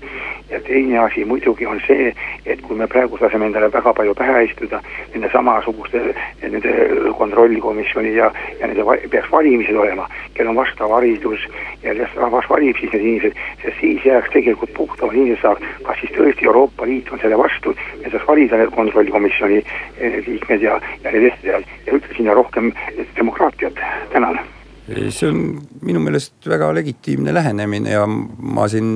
ja 0.51 0.61
teine 0.61 0.99
asi 0.99 1.25
muidugi 1.25 1.66
on 1.66 1.81
see, 1.87 2.14
et 2.47 2.61
kui 2.62 2.77
me 2.77 2.87
praegu 2.87 3.19
laseme 3.21 3.47
endale 3.47 3.69
väga 3.69 3.92
palju 3.92 4.14
pähe 4.14 4.45
istuda 4.45 4.81
nende 5.14 5.31
samasuguste, 5.33 6.14
nende 6.42 6.75
kontrollikomisjoni 7.19 8.14
ja, 8.14 8.31
ja 8.61 8.66
nende 8.66 8.85
peaks 9.11 9.33
valimised 9.33 9.77
olema, 9.77 10.09
kel 10.35 10.49
on 10.49 10.57
vastav 10.57 10.92
haridus 10.92 11.49
ja 11.83 11.95
las 11.99 12.14
rahvas 12.14 12.47
valib 12.51 12.79
siis 12.79 12.92
need 12.92 13.03
inimesed, 13.03 13.42
sest 13.62 13.81
siis 13.81 14.05
jääks 14.05 14.31
tegelikult 14.33 14.73
puhtamad 14.75 15.14
inimesed 15.14 15.46
saaks, 15.47 15.71
kas 15.87 16.03
siis 16.03 16.13
tõesti 16.17 16.49
Euroopa 16.51 16.89
Liit 16.89 17.11
on 17.13 17.23
selle 17.23 17.39
vastu, 17.39 17.75
et 18.03 18.11
saaks 18.11 18.27
valida 18.29 18.61
need 18.61 18.75
kontrollikomisjoni 18.75 19.63
eh, 19.63 20.21
liikmed 20.27 20.67
ja, 20.67 20.77
ja 21.05 21.15
need 21.15 21.31
esindajad 21.31 21.73
ja 21.87 21.97
üldse 21.97 22.19
sinna 22.19 22.37
rohkem 22.37 22.73
demokraatiat, 23.17 23.83
tänan. 24.13 24.41
See 24.87 25.27
on 25.27 25.41
minu 25.83 26.01
meelest 26.03 26.47
väga 26.47 26.71
legitiimne 26.77 27.35
lähenemine 27.35 27.97
ja 27.97 28.05
ma 28.07 28.69
siin 28.71 28.91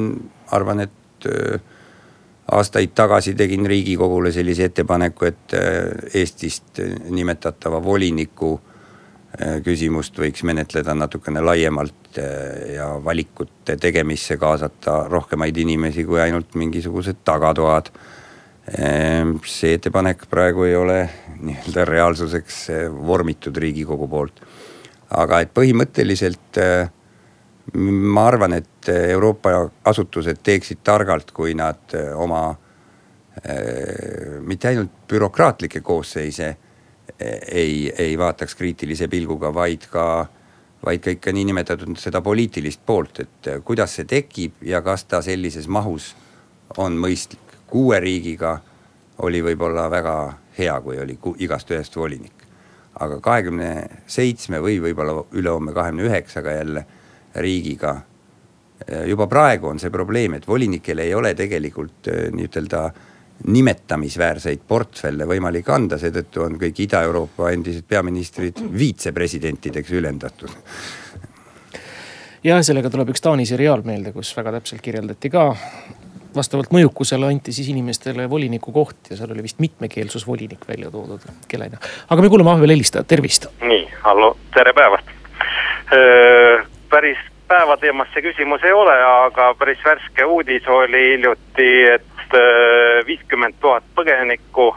arvan, 0.54 0.84
et 0.86 1.26
öö, 1.26 1.58
aastaid 2.54 2.94
tagasi 2.94 3.34
tegin 3.34 3.66
Riigikogule 3.66 4.30
sellise 4.32 4.68
ettepaneku, 4.70 5.26
et 5.26 5.54
öö, 5.58 5.90
Eestist 6.14 6.78
nimetatava 7.10 7.82
voliniku 7.84 8.60
küsimust 9.64 10.16
võiks 10.18 10.42
menetleda 10.42 10.94
natukene 10.94 11.40
laiemalt 11.40 12.18
öö, 12.18 12.72
ja 12.74 12.88
valikute 13.04 13.76
tegemisse 13.78 14.36
kaasata 14.36 15.04
rohkemaid 15.08 15.56
inimesi 15.62 16.04
kui 16.04 16.18
ainult 16.20 16.54
mingisugused 16.54 17.22
tagatoad. 17.24 17.92
see 19.46 19.74
ettepanek 19.74 20.26
praegu 20.30 20.64
ei 20.66 20.74
ole 20.76 20.98
nii-öelda 21.46 21.84
reaalsuseks 21.84 22.58
vormitud 23.06 23.56
Riigikogu 23.56 24.08
poolt 24.08 24.42
aga 25.18 25.42
et 25.44 25.52
põhimõtteliselt 25.54 26.60
äh, 26.62 26.90
ma 27.74 28.26
arvan, 28.30 28.56
et 28.60 28.90
Euroopa 28.90 29.52
asutused 29.90 30.40
teeksid 30.46 30.82
targalt, 30.86 31.32
kui 31.36 31.54
nad 31.58 31.96
äh, 31.98 32.12
oma 32.18 32.50
äh, 32.50 34.38
mitte 34.46 34.70
ainult 34.70 34.94
bürokraatlikke 35.10 35.82
koosseise 35.86 36.54
ei, 37.52 37.92
ei 37.98 38.18
vaataks 38.18 38.54
kriitilise 38.54 39.08
pilguga, 39.08 39.52
vaid 39.54 39.86
ka, 39.92 40.26
vaid 40.84 41.04
ka 41.04 41.14
ikka 41.16 41.32
niinimetatud 41.36 41.98
seda 42.00 42.22
poliitilist 42.24 42.80
poolt, 42.86 43.20
et 43.20 43.50
kuidas 43.64 43.98
see 43.98 44.08
tekib 44.08 44.62
ja 44.64 44.82
kas 44.82 45.04
ta 45.04 45.22
sellises 45.22 45.68
mahus 45.68 46.14
on 46.78 46.96
mõistlik. 46.98 47.46
kuue 47.70 48.00
riigiga 48.00 48.58
oli 49.22 49.42
võib-olla 49.42 49.90
väga 49.90 50.14
hea, 50.58 50.80
kui 50.80 50.98
oli 50.98 51.18
igast 51.38 51.70
ühest 51.70 51.96
volinik 51.96 52.40
aga 53.00 53.20
kahekümne 53.22 53.70
seitsme 54.10 54.60
või 54.62 54.78
võib-olla 54.82 55.24
ülehomme 55.32 55.72
kahekümne 55.72 56.08
üheksaga 56.08 56.52
jälle 56.58 56.84
riigiga. 57.34 58.00
juba 59.06 59.26
praegu 59.26 59.68
on 59.68 59.78
see 59.78 59.90
probleem, 59.90 60.34
et 60.34 60.48
volinikel 60.48 60.98
ei 60.98 61.14
ole 61.14 61.34
tegelikult 61.34 62.08
nii-ütelda 62.32 62.90
nimetamisväärseid 63.46 64.60
portfelle 64.68 65.26
võimalik 65.28 65.68
anda, 65.72 65.98
seetõttu 65.98 66.44
on 66.44 66.58
kõik 66.60 66.82
Ida-Euroopa 66.86 67.50
endised 67.54 67.86
peaministrid 67.88 68.60
viitsepresidentideks 68.78 69.92
ülendatud. 69.96 70.50
ja 72.44 72.62
sellega 72.62 72.90
tuleb 72.90 73.14
üks 73.14 73.24
Taani 73.24 73.46
seriaal 73.46 73.82
meelde, 73.84 74.12
kus 74.12 74.36
väga 74.36 74.52
täpselt 74.58 74.82
kirjeldati 74.84 75.30
ka 75.30 75.54
vastavalt 76.36 76.70
mõjukusele 76.74 77.26
anti 77.26 77.52
siis 77.52 77.68
inimestele 77.72 78.28
voliniku 78.30 78.72
koht 78.72 79.10
ja 79.10 79.16
seal 79.18 79.32
oli 79.34 79.42
vist 79.42 79.58
mitmekeelsusvolinik 79.58 80.68
välja 80.68 80.90
toodud 80.90 81.24
kellena. 81.48 81.80
aga 82.08 82.22
me 82.22 82.28
kuulame 82.28 82.50
vahepeal 82.50 82.76
helistajat, 82.76 83.08
tervist. 83.08 83.46
nii, 83.62 83.88
hallo, 84.04 84.36
tere 84.54 84.72
päevast. 84.72 85.10
päris 86.90 87.18
päevateemas 87.50 88.08
see 88.14 88.22
küsimus 88.22 88.64
ei 88.64 88.72
ole, 88.72 88.94
aga 89.26 89.54
päris 89.58 89.80
värske 89.84 90.24
uudis 90.24 90.68
oli 90.70 91.02
hiljuti, 91.14 91.70
et 91.94 92.09
viiskümmend 93.06 93.54
tuhat 93.60 93.84
põgenikku 93.94 94.74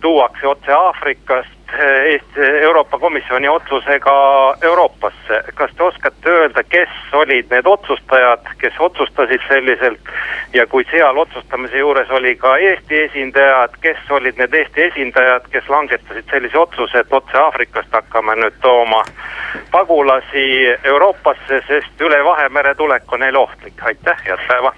tuuakse 0.00 0.46
otse 0.46 0.72
Aafrikast 0.72 1.58
Eesti, 1.78 2.40
Euroopa 2.40 2.98
Komisjoni 2.98 3.48
otsusega 3.48 4.12
Euroopasse. 4.62 5.42
kas 5.54 5.70
te 5.76 5.82
oskate 5.82 6.30
öelda, 6.30 6.62
kes 6.62 6.88
olid 7.12 7.46
need 7.50 7.66
otsustajad, 7.66 8.46
kes 8.58 8.74
otsustasid 8.78 9.40
selliselt 9.48 10.00
ja 10.52 10.66
kui 10.66 10.84
seal 10.90 11.16
otsustamise 11.16 11.78
juures 11.78 12.10
oli 12.10 12.36
ka 12.36 12.56
Eesti 12.56 13.02
esindajad, 13.02 13.76
kes 13.80 14.10
olid 14.10 14.38
need 14.38 14.54
Eesti 14.54 14.82
esindajad, 14.82 15.50
kes 15.50 15.68
langetasid 15.68 16.24
sellise 16.30 16.58
otsuse, 16.58 16.98
et 16.98 17.12
otse 17.12 17.38
Aafrikast 17.38 17.92
hakkame 17.92 18.36
nüüd 18.36 18.56
tooma 18.62 19.02
pagulasi 19.70 20.46
Euroopasse, 20.84 21.62
sest 21.68 22.00
üle 22.00 22.24
Vahemere 22.24 22.74
tulek 22.74 23.12
on 23.12 23.20
neile 23.20 23.38
ohtlik. 23.38 23.82
aitäh, 23.82 24.24
head 24.24 24.48
päeva. 24.48 24.72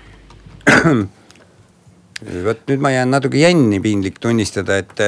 vot 2.44 2.64
nüüd 2.68 2.83
ma 2.83 2.92
jään 2.94 3.11
natuke 3.11 3.40
jänni, 3.40 3.80
piinlik 3.80 4.18
tunnistada, 4.20 4.76
et 4.80 5.00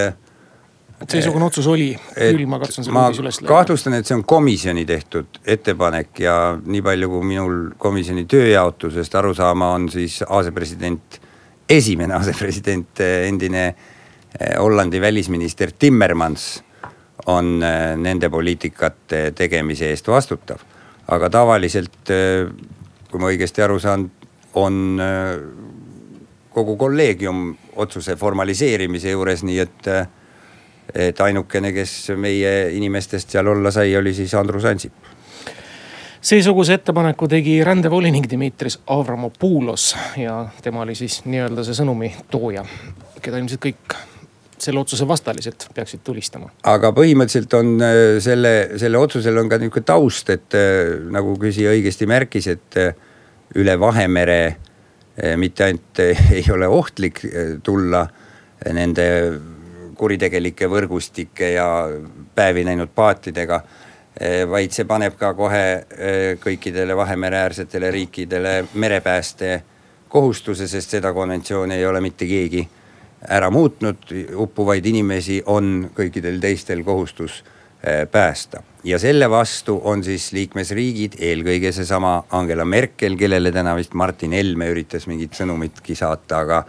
et 1.02 1.16
seesugune 1.16 1.48
otsus 1.48 1.66
oli, 1.66 1.90
küll 2.14 2.46
ma 2.50 2.60
katsun 2.62 2.86
selle 2.86 3.00
uudise 3.00 3.24
üles 3.24 3.40
leida. 3.40 3.50
kahtlustan, 3.50 3.96
et 3.98 4.08
see 4.08 4.16
on 4.16 4.24
komisjoni 4.28 4.84
tehtud 4.86 5.40
ettepanek 5.54 6.22
ja 6.22 6.36
nii 6.62 6.82
palju, 6.84 7.10
kui 7.10 7.28
minul 7.32 7.56
komisjoni 7.82 8.24
tööjaotusest 8.30 9.16
aru 9.18 9.34
saama 9.34 9.72
on, 9.76 9.88
siis 9.92 10.20
asepresident, 10.28 11.18
esimene 11.68 12.14
asepresident, 12.18 13.02
endine 13.28 13.72
Hollandi 14.58 15.00
välisminister 15.00 15.74
Timmermans 15.78 16.62
on 17.28 17.58
nende 17.60 18.30
poliitikate 18.32 19.32
tegemise 19.36 19.90
eest 19.92 20.08
vastutav. 20.08 20.62
aga 21.12 21.28
tavaliselt, 21.30 22.08
kui 23.10 23.20
ma 23.20 23.28
õigesti 23.28 23.60
aru 23.62 23.78
saan, 23.82 24.06
on 24.54 25.00
kogu 26.54 26.76
kolleegium 26.76 27.52
otsuse 27.76 28.16
formaliseerimise 28.16 29.14
juures, 29.14 29.44
nii 29.46 29.62
et 29.62 29.88
et 30.92 31.20
ainukene, 31.24 31.70
kes 31.72 32.10
meie 32.20 32.72
inimestest 32.76 33.30
seal 33.32 33.46
olla 33.48 33.70
sai, 33.72 33.94
oli 33.96 34.12
siis 34.14 34.34
Andrus 34.34 34.64
Ansip. 34.68 34.92
seesuguse 36.20 36.74
ettepaneku 36.74 37.28
tegi 37.28 37.64
rändevolinik 37.64 38.28
Dimitris 38.30 38.80
Avramopoulos 38.86 39.96
ja 40.16 40.46
tema 40.62 40.82
oli 40.82 40.94
siis 40.94 41.22
nii-öelda 41.24 41.64
see 41.64 41.78
sõnumi 41.78 42.10
tooja, 42.30 42.64
keda 43.22 43.38
ilmselt 43.38 43.62
kõik 43.62 43.96
selle 44.62 44.82
otsuse 44.82 45.08
vastaliselt 45.08 45.66
peaksid 45.74 46.02
tulistama. 46.04 46.50
aga 46.62 46.92
põhimõtteliselt 46.94 47.56
on 47.58 47.72
selle, 48.22 48.52
selle 48.78 48.98
otsusel 48.98 49.38
on 49.38 49.48
ka 49.48 49.58
nihuke 49.58 49.80
taust, 49.86 50.30
et 50.30 50.58
nagu 51.10 51.34
küsija 51.40 51.72
õigesti 51.74 52.06
märkis, 52.10 52.50
et 52.52 52.78
üle 53.58 53.78
Vahemere 53.80 54.56
mitte 55.36 55.64
ainult 55.64 55.98
ei 56.38 56.44
ole 56.52 56.68
ohtlik 56.68 57.20
tulla 57.62 58.06
nende 58.72 59.06
kuritegelike 59.98 60.68
võrgustike 60.70 61.52
ja 61.54 61.66
päevi 62.34 62.64
näinud 62.64 62.90
paatidega. 62.94 63.62
vaid 64.48 64.72
see 64.72 64.84
paneb 64.84 65.14
ka 65.16 65.32
kohe 65.34 65.86
kõikidele 66.40 66.96
Vahemereäärsetele 66.96 67.90
riikidele 67.90 68.64
merepääste 68.74 69.62
kohustuse, 70.08 70.68
sest 70.68 70.90
seda 70.90 71.12
konventsiooni 71.12 71.74
ei 71.74 71.86
ole 71.86 72.00
mitte 72.00 72.26
keegi 72.26 72.68
ära 73.28 73.50
muutnud. 73.50 73.96
uppuvaid 74.36 74.86
inimesi 74.86 75.42
on 75.46 75.90
kõikidel 75.96 76.40
teistel 76.40 76.84
kohustus 76.84 77.44
päästa. 78.10 78.62
Ja 78.84 78.98
selle 78.98 79.30
vastu 79.30 79.80
on 79.84 80.02
siis 80.04 80.32
liikmesriigid, 80.32 81.16
eelkõige 81.18 81.72
seesama 81.72 82.22
Angela 82.34 82.64
Merkel, 82.64 83.16
kellele 83.18 83.52
täna 83.52 83.76
vist 83.78 83.94
Martin 83.94 84.34
Helme 84.36 84.70
üritas 84.72 85.06
mingit 85.10 85.38
sõnumitki 85.38 85.94
saata, 85.98 86.42
aga 86.42 86.62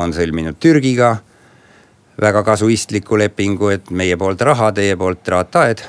on 0.00 0.14
sõlminud 0.16 0.58
Türgiga 0.60 1.16
väga 2.20 2.42
kasuistliku 2.42 3.18
lepingu, 3.18 3.68
et 3.68 3.90
meie 3.90 4.16
poolt 4.16 4.40
raha, 4.40 4.72
teie 4.72 4.96
poolt 4.96 5.22
traataed. 5.22 5.84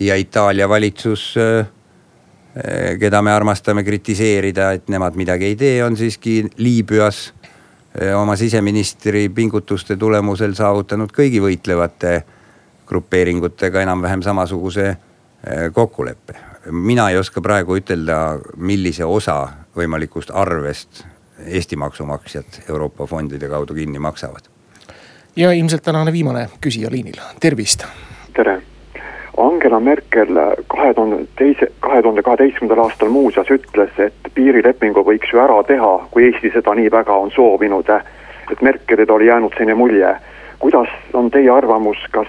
ja 0.00 0.14
Itaalia 0.16 0.68
valitsus, 0.68 1.34
keda 2.98 3.22
me 3.22 3.32
armastame 3.32 3.82
kritiseerida, 3.84 4.72
et 4.72 4.88
nemad 4.88 5.16
midagi 5.16 5.44
ei 5.44 5.56
tee, 5.56 5.84
on 5.84 5.96
siiski 5.96 6.44
Liibüas 6.56 7.32
oma 8.16 8.36
siseministri 8.36 9.28
pingutuste 9.28 9.96
tulemusel 9.96 10.54
saavutanud 10.54 11.10
kõigi 11.12 11.42
võitlevate 11.42 12.22
grupeeringutega 12.90 13.82
enam-vähem 13.86 14.22
samasuguse 14.22 14.96
kokkuleppe. 15.72 16.34
mina 16.70 17.10
ei 17.10 17.16
oska 17.16 17.40
praegu 17.40 17.76
ütelda, 17.78 18.38
millise 18.56 19.04
osa 19.04 19.48
võimalikust 19.76 20.30
arvest 20.34 21.04
Eesti 21.46 21.76
maksumaksjad 21.76 22.58
Euroopa 22.68 23.06
fondide 23.06 23.48
kaudu 23.48 23.74
kinni 23.74 23.98
maksavad. 23.98 24.50
ja 25.36 25.52
ilmselt 25.52 25.82
tänane 25.82 26.12
viimane 26.12 26.48
küsija 26.60 26.90
liinil, 26.90 27.22
tervist. 27.40 27.86
tere. 28.32 28.62
Angela 29.36 29.80
Merkel 29.80 30.36
kahe 30.66 30.94
tuhande 30.94 31.26
teise, 31.38 31.72
kahe 31.80 32.02
tuhande 32.02 32.22
kaheteistkümnendal 32.22 32.84
aastal 32.84 33.08
muuseas 33.08 33.46
ütles, 33.50 33.92
et 33.98 34.32
piirilepingu 34.34 35.04
võiks 35.06 35.30
ju 35.32 35.38
ära 35.40 35.62
teha, 35.62 35.92
kui 36.10 36.26
Eesti 36.26 36.50
seda 36.54 36.74
nii 36.74 36.90
väga 36.90 37.14
on 37.14 37.30
soovinud. 37.30 37.88
et 38.52 38.62
Merkelile 38.62 39.12
oli 39.12 39.26
jäänud 39.26 39.54
selline 39.54 39.74
mulje. 39.74 40.16
kuidas 40.58 40.88
on 41.12 41.30
teie 41.30 41.50
arvamus, 41.50 41.98
kas 42.10 42.28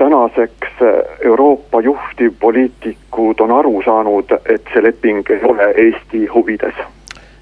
tänaseks 0.00 0.80
Euroopa 1.24 1.80
juhtivpoliitikud 1.84 3.40
on 3.44 3.52
aru 3.52 3.82
saanud, 3.84 4.32
et 4.48 4.72
see 4.72 4.82
leping 4.82 5.28
ei 5.30 5.42
ole 5.44 5.68
Eesti 5.84 6.24
huvides? 6.34 6.80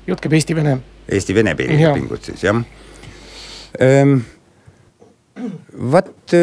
jutt 0.07 0.25
käib 0.25 0.35
Eesti-Vene. 0.39 0.79
Eesti-Vene 1.09 1.55
piirilepingut 1.55 2.31
siis 2.31 2.43
jah 2.45 2.59
ehm,. 3.79 4.19
vaat 5.93 6.35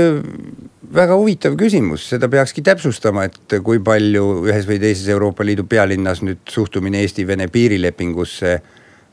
väga 0.95 1.17
huvitav 1.19 1.57
küsimus, 1.59 2.05
seda 2.09 2.29
peakski 2.31 2.63
täpsustama, 2.65 3.25
et 3.27 3.57
kui 3.65 3.81
palju 3.83 4.45
ühes 4.47 4.67
või 4.69 4.79
teises 4.79 5.09
Euroopa 5.11 5.45
Liidu 5.45 5.65
pealinnas 5.67 6.21
nüüd 6.23 6.45
suhtumine 6.51 7.01
Eesti-Vene 7.03 7.49
piirilepingusse 7.51 8.55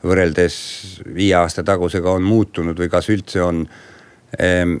võrreldes 0.03 0.55
viie 1.15 1.35
aasta 1.39 1.63
tagusega 1.67 2.11
on 2.11 2.23
muutunud 2.27 2.79
või 2.79 2.89
kas 2.91 3.09
üldse 3.11 3.43
on 3.43 3.63
ehm, 4.39 4.77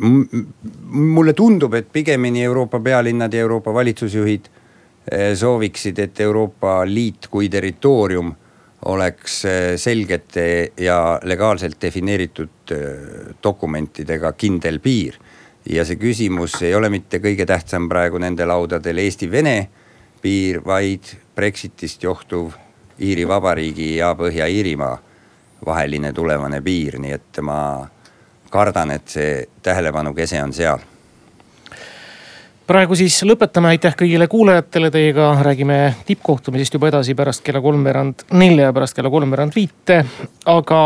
mulle 0.00 1.32
tundub, 1.36 1.74
et 1.74 1.88
pigemini 1.92 2.44
Euroopa 2.44 2.80
pealinnad 2.80 3.32
ja 3.32 3.40
Euroopa 3.40 3.74
valitsusjuhid 3.74 4.48
sooviksid, 5.34 5.98
et 5.98 6.20
Euroopa 6.20 6.80
Liit 6.86 7.26
kui 7.30 7.48
territoorium 7.48 8.32
oleks 8.84 9.42
selgete 9.76 10.72
ja 10.80 11.20
legaalselt 11.22 11.76
defineeritud 11.82 12.72
dokumentidega 13.42 14.32
kindel 14.32 14.80
piir. 14.80 15.18
ja 15.68 15.84
see 15.84 15.98
küsimus 16.00 16.54
ei 16.64 16.74
ole 16.74 16.88
mitte 16.88 17.18
kõige 17.20 17.44
tähtsam 17.46 17.88
praegu 17.88 18.18
nende 18.18 18.46
laudadel 18.48 18.98
Eesti-Vene 18.98 19.68
piir, 20.22 20.62
vaid 20.64 21.04
Brexitist 21.36 22.02
johtuv 22.02 22.54
Iiri 23.00 23.28
Vabariigi 23.28 23.96
ja 23.96 24.14
Põhja-Iirimaa 24.16 24.96
vaheline 25.66 26.12
tulevane 26.12 26.62
piir, 26.64 26.96
nii 27.00 27.12
et 27.12 27.40
ma 27.44 27.60
kardan, 28.50 28.90
et 28.90 29.08
see 29.08 29.44
tähelepanu 29.62 30.14
kese 30.14 30.42
on 30.42 30.52
seal 30.52 30.80
praegu 32.70 32.94
siis 32.94 33.16
lõpetame, 33.26 33.72
aitäh 33.74 33.96
kõigile 33.98 34.28
kuulajatele, 34.30 34.92
teiega 34.94 35.32
räägime 35.42 35.78
tippkohtumisest 36.06 36.76
juba 36.76 36.92
edasi 36.92 37.16
pärast 37.18 37.42
kella 37.42 37.62
kolmveerand 37.64 38.28
nelja 38.38 38.68
ja 38.68 38.76
pärast 38.76 38.94
kella 38.94 39.10
kolmveerand 39.10 39.56
viite. 39.56 40.04
aga 40.46 40.84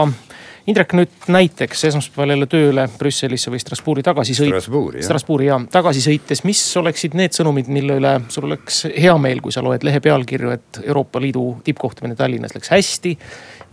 Indrek 0.64 0.94
nüüd 0.96 1.26
näiteks 1.28 1.82
esmaspäeval 1.90 2.32
jälle 2.32 2.46
tööle 2.48 2.86
Brüsselisse 2.98 3.52
või 3.52 3.60
Strasbourgi 3.60 4.06
tagasi 4.06 4.32
sõit-. 4.32 4.48
Strasbourgi 4.54 5.02
jah. 5.02 5.08
Strasbourgi 5.10 5.50
jah, 5.50 5.66
tagasi 5.76 6.00
sõites, 6.00 6.40
mis 6.48 6.62
oleksid 6.80 7.18
need 7.20 7.36
sõnumid, 7.36 7.68
mille 7.68 7.98
üle 8.00 8.14
sul 8.32 8.48
oleks 8.48 8.86
hea 8.88 9.12
meel, 9.20 9.44
kui 9.44 9.52
sa 9.52 9.60
loed 9.64 9.84
lehe 9.84 10.00
pealkirju, 10.00 10.56
et 10.56 10.84
Euroopa 10.86 11.20
Liidu 11.20 11.50
tippkohtumine 11.68 12.16
Tallinnas 12.16 12.56
läks 12.56 12.72
hästi. 12.72 13.18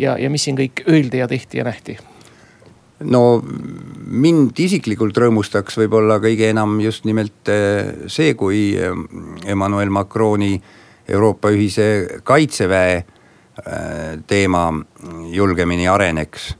ja, 0.04 0.20
ja 0.20 0.30
mis 0.30 0.44
siin 0.44 0.60
kõik 0.60 0.84
öeldi 0.90 1.24
ja 1.24 1.32
tehti 1.32 1.64
ja 1.64 1.72
nähti 1.72 1.96
no 3.04 3.42
mind 4.12 4.60
isiklikult 4.60 5.18
rõõmustaks 5.18 5.78
võib-olla 5.80 6.20
kõige 6.22 6.50
enam 6.52 6.80
just 6.84 7.06
nimelt 7.08 7.50
eh, 7.52 8.08
see, 8.12 8.34
kui 8.38 8.72
eh, 8.76 8.96
Emmanuel 9.50 9.92
Macroni 9.94 10.56
Euroopa 11.12 11.52
ühise 11.54 12.22
kaitseväe 12.28 12.96
eh, 12.98 13.06
teema 14.28 14.68
julgemini 15.32 15.88
areneks. 15.88 16.56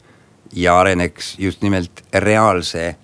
ja 0.54 0.80
areneks 0.80 1.36
just 1.40 1.62
nimelt 1.62 2.04
reaalse 2.14 2.96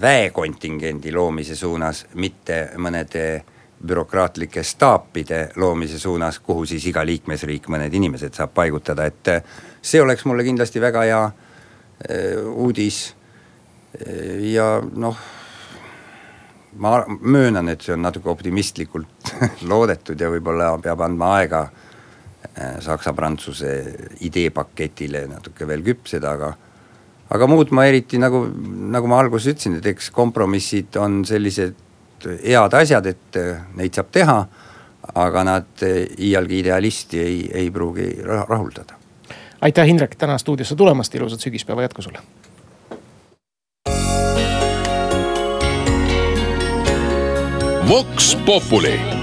väekontingendi 0.00 1.12
loomise 1.12 1.56
suunas, 1.56 2.06
mitte 2.14 2.70
mõnede 2.76 3.42
bürokraatlike 3.86 4.62
staapide 4.62 5.50
loomise 5.56 5.98
suunas, 5.98 6.38
kuhu 6.38 6.64
siis 6.66 6.86
iga 6.86 7.04
liikmesriik 7.04 7.68
mõned 7.68 7.92
inimesed 7.92 8.34
saab 8.36 8.52
paigutada, 8.54 9.04
et 9.04 9.44
see 9.82 10.00
oleks 10.00 10.24
mulle 10.24 10.44
kindlasti 10.44 10.80
väga 10.80 11.04
hea 11.08 11.22
uudis. 12.54 13.14
Äh, 13.94 14.52
ja 14.52 14.80
noh, 14.80 15.16
ma 16.78 17.04
möönan, 17.20 17.68
et 17.68 17.82
see 17.82 17.94
on 17.94 18.04
natuke 18.06 18.30
optimistlikult 18.30 19.34
loodetud 19.70 20.20
ja 20.20 20.30
võib-olla 20.30 20.72
peab 20.82 21.02
andma 21.04 21.34
aega 21.40 21.64
äh, 21.66 22.78
Saksa-Prantsuse 22.84 23.74
ideepaketile 24.26 25.26
natuke 25.30 25.68
veel 25.68 25.84
küpseda, 25.86 26.36
aga. 26.38 26.54
aga 27.30 27.50
muud 27.50 27.74
ma 27.74 27.86
eriti 27.90 28.18
nagu, 28.18 28.46
nagu 28.94 29.10
ma 29.10 29.20
alguses 29.20 29.54
ütlesin, 29.54 29.80
et 29.80 29.90
eks 29.92 30.10
kompromissid 30.14 30.96
on 31.02 31.24
sellised 31.26 31.76
head 32.44 32.74
asjad, 32.76 33.06
et 33.06 33.38
neid 33.76 33.96
saab 33.96 34.10
teha. 34.12 34.40
aga 35.14 35.42
nad 35.42 35.82
iialgi 35.82 36.58
idealisti 36.60 37.18
ei, 37.18 37.38
ei 37.56 37.70
pruugi 37.74 38.04
rahuldada 38.22 38.99
aitäh, 39.60 39.88
Indrek, 39.88 40.14
täna 40.14 40.38
stuudiosse 40.38 40.76
tulemast, 40.76 41.14
ilusat 41.14 41.40
sügispäeva 41.40 41.82
jätku 41.82 42.02
sulle. 42.02 42.18
Vox 47.88 48.36
Populi 48.46 49.19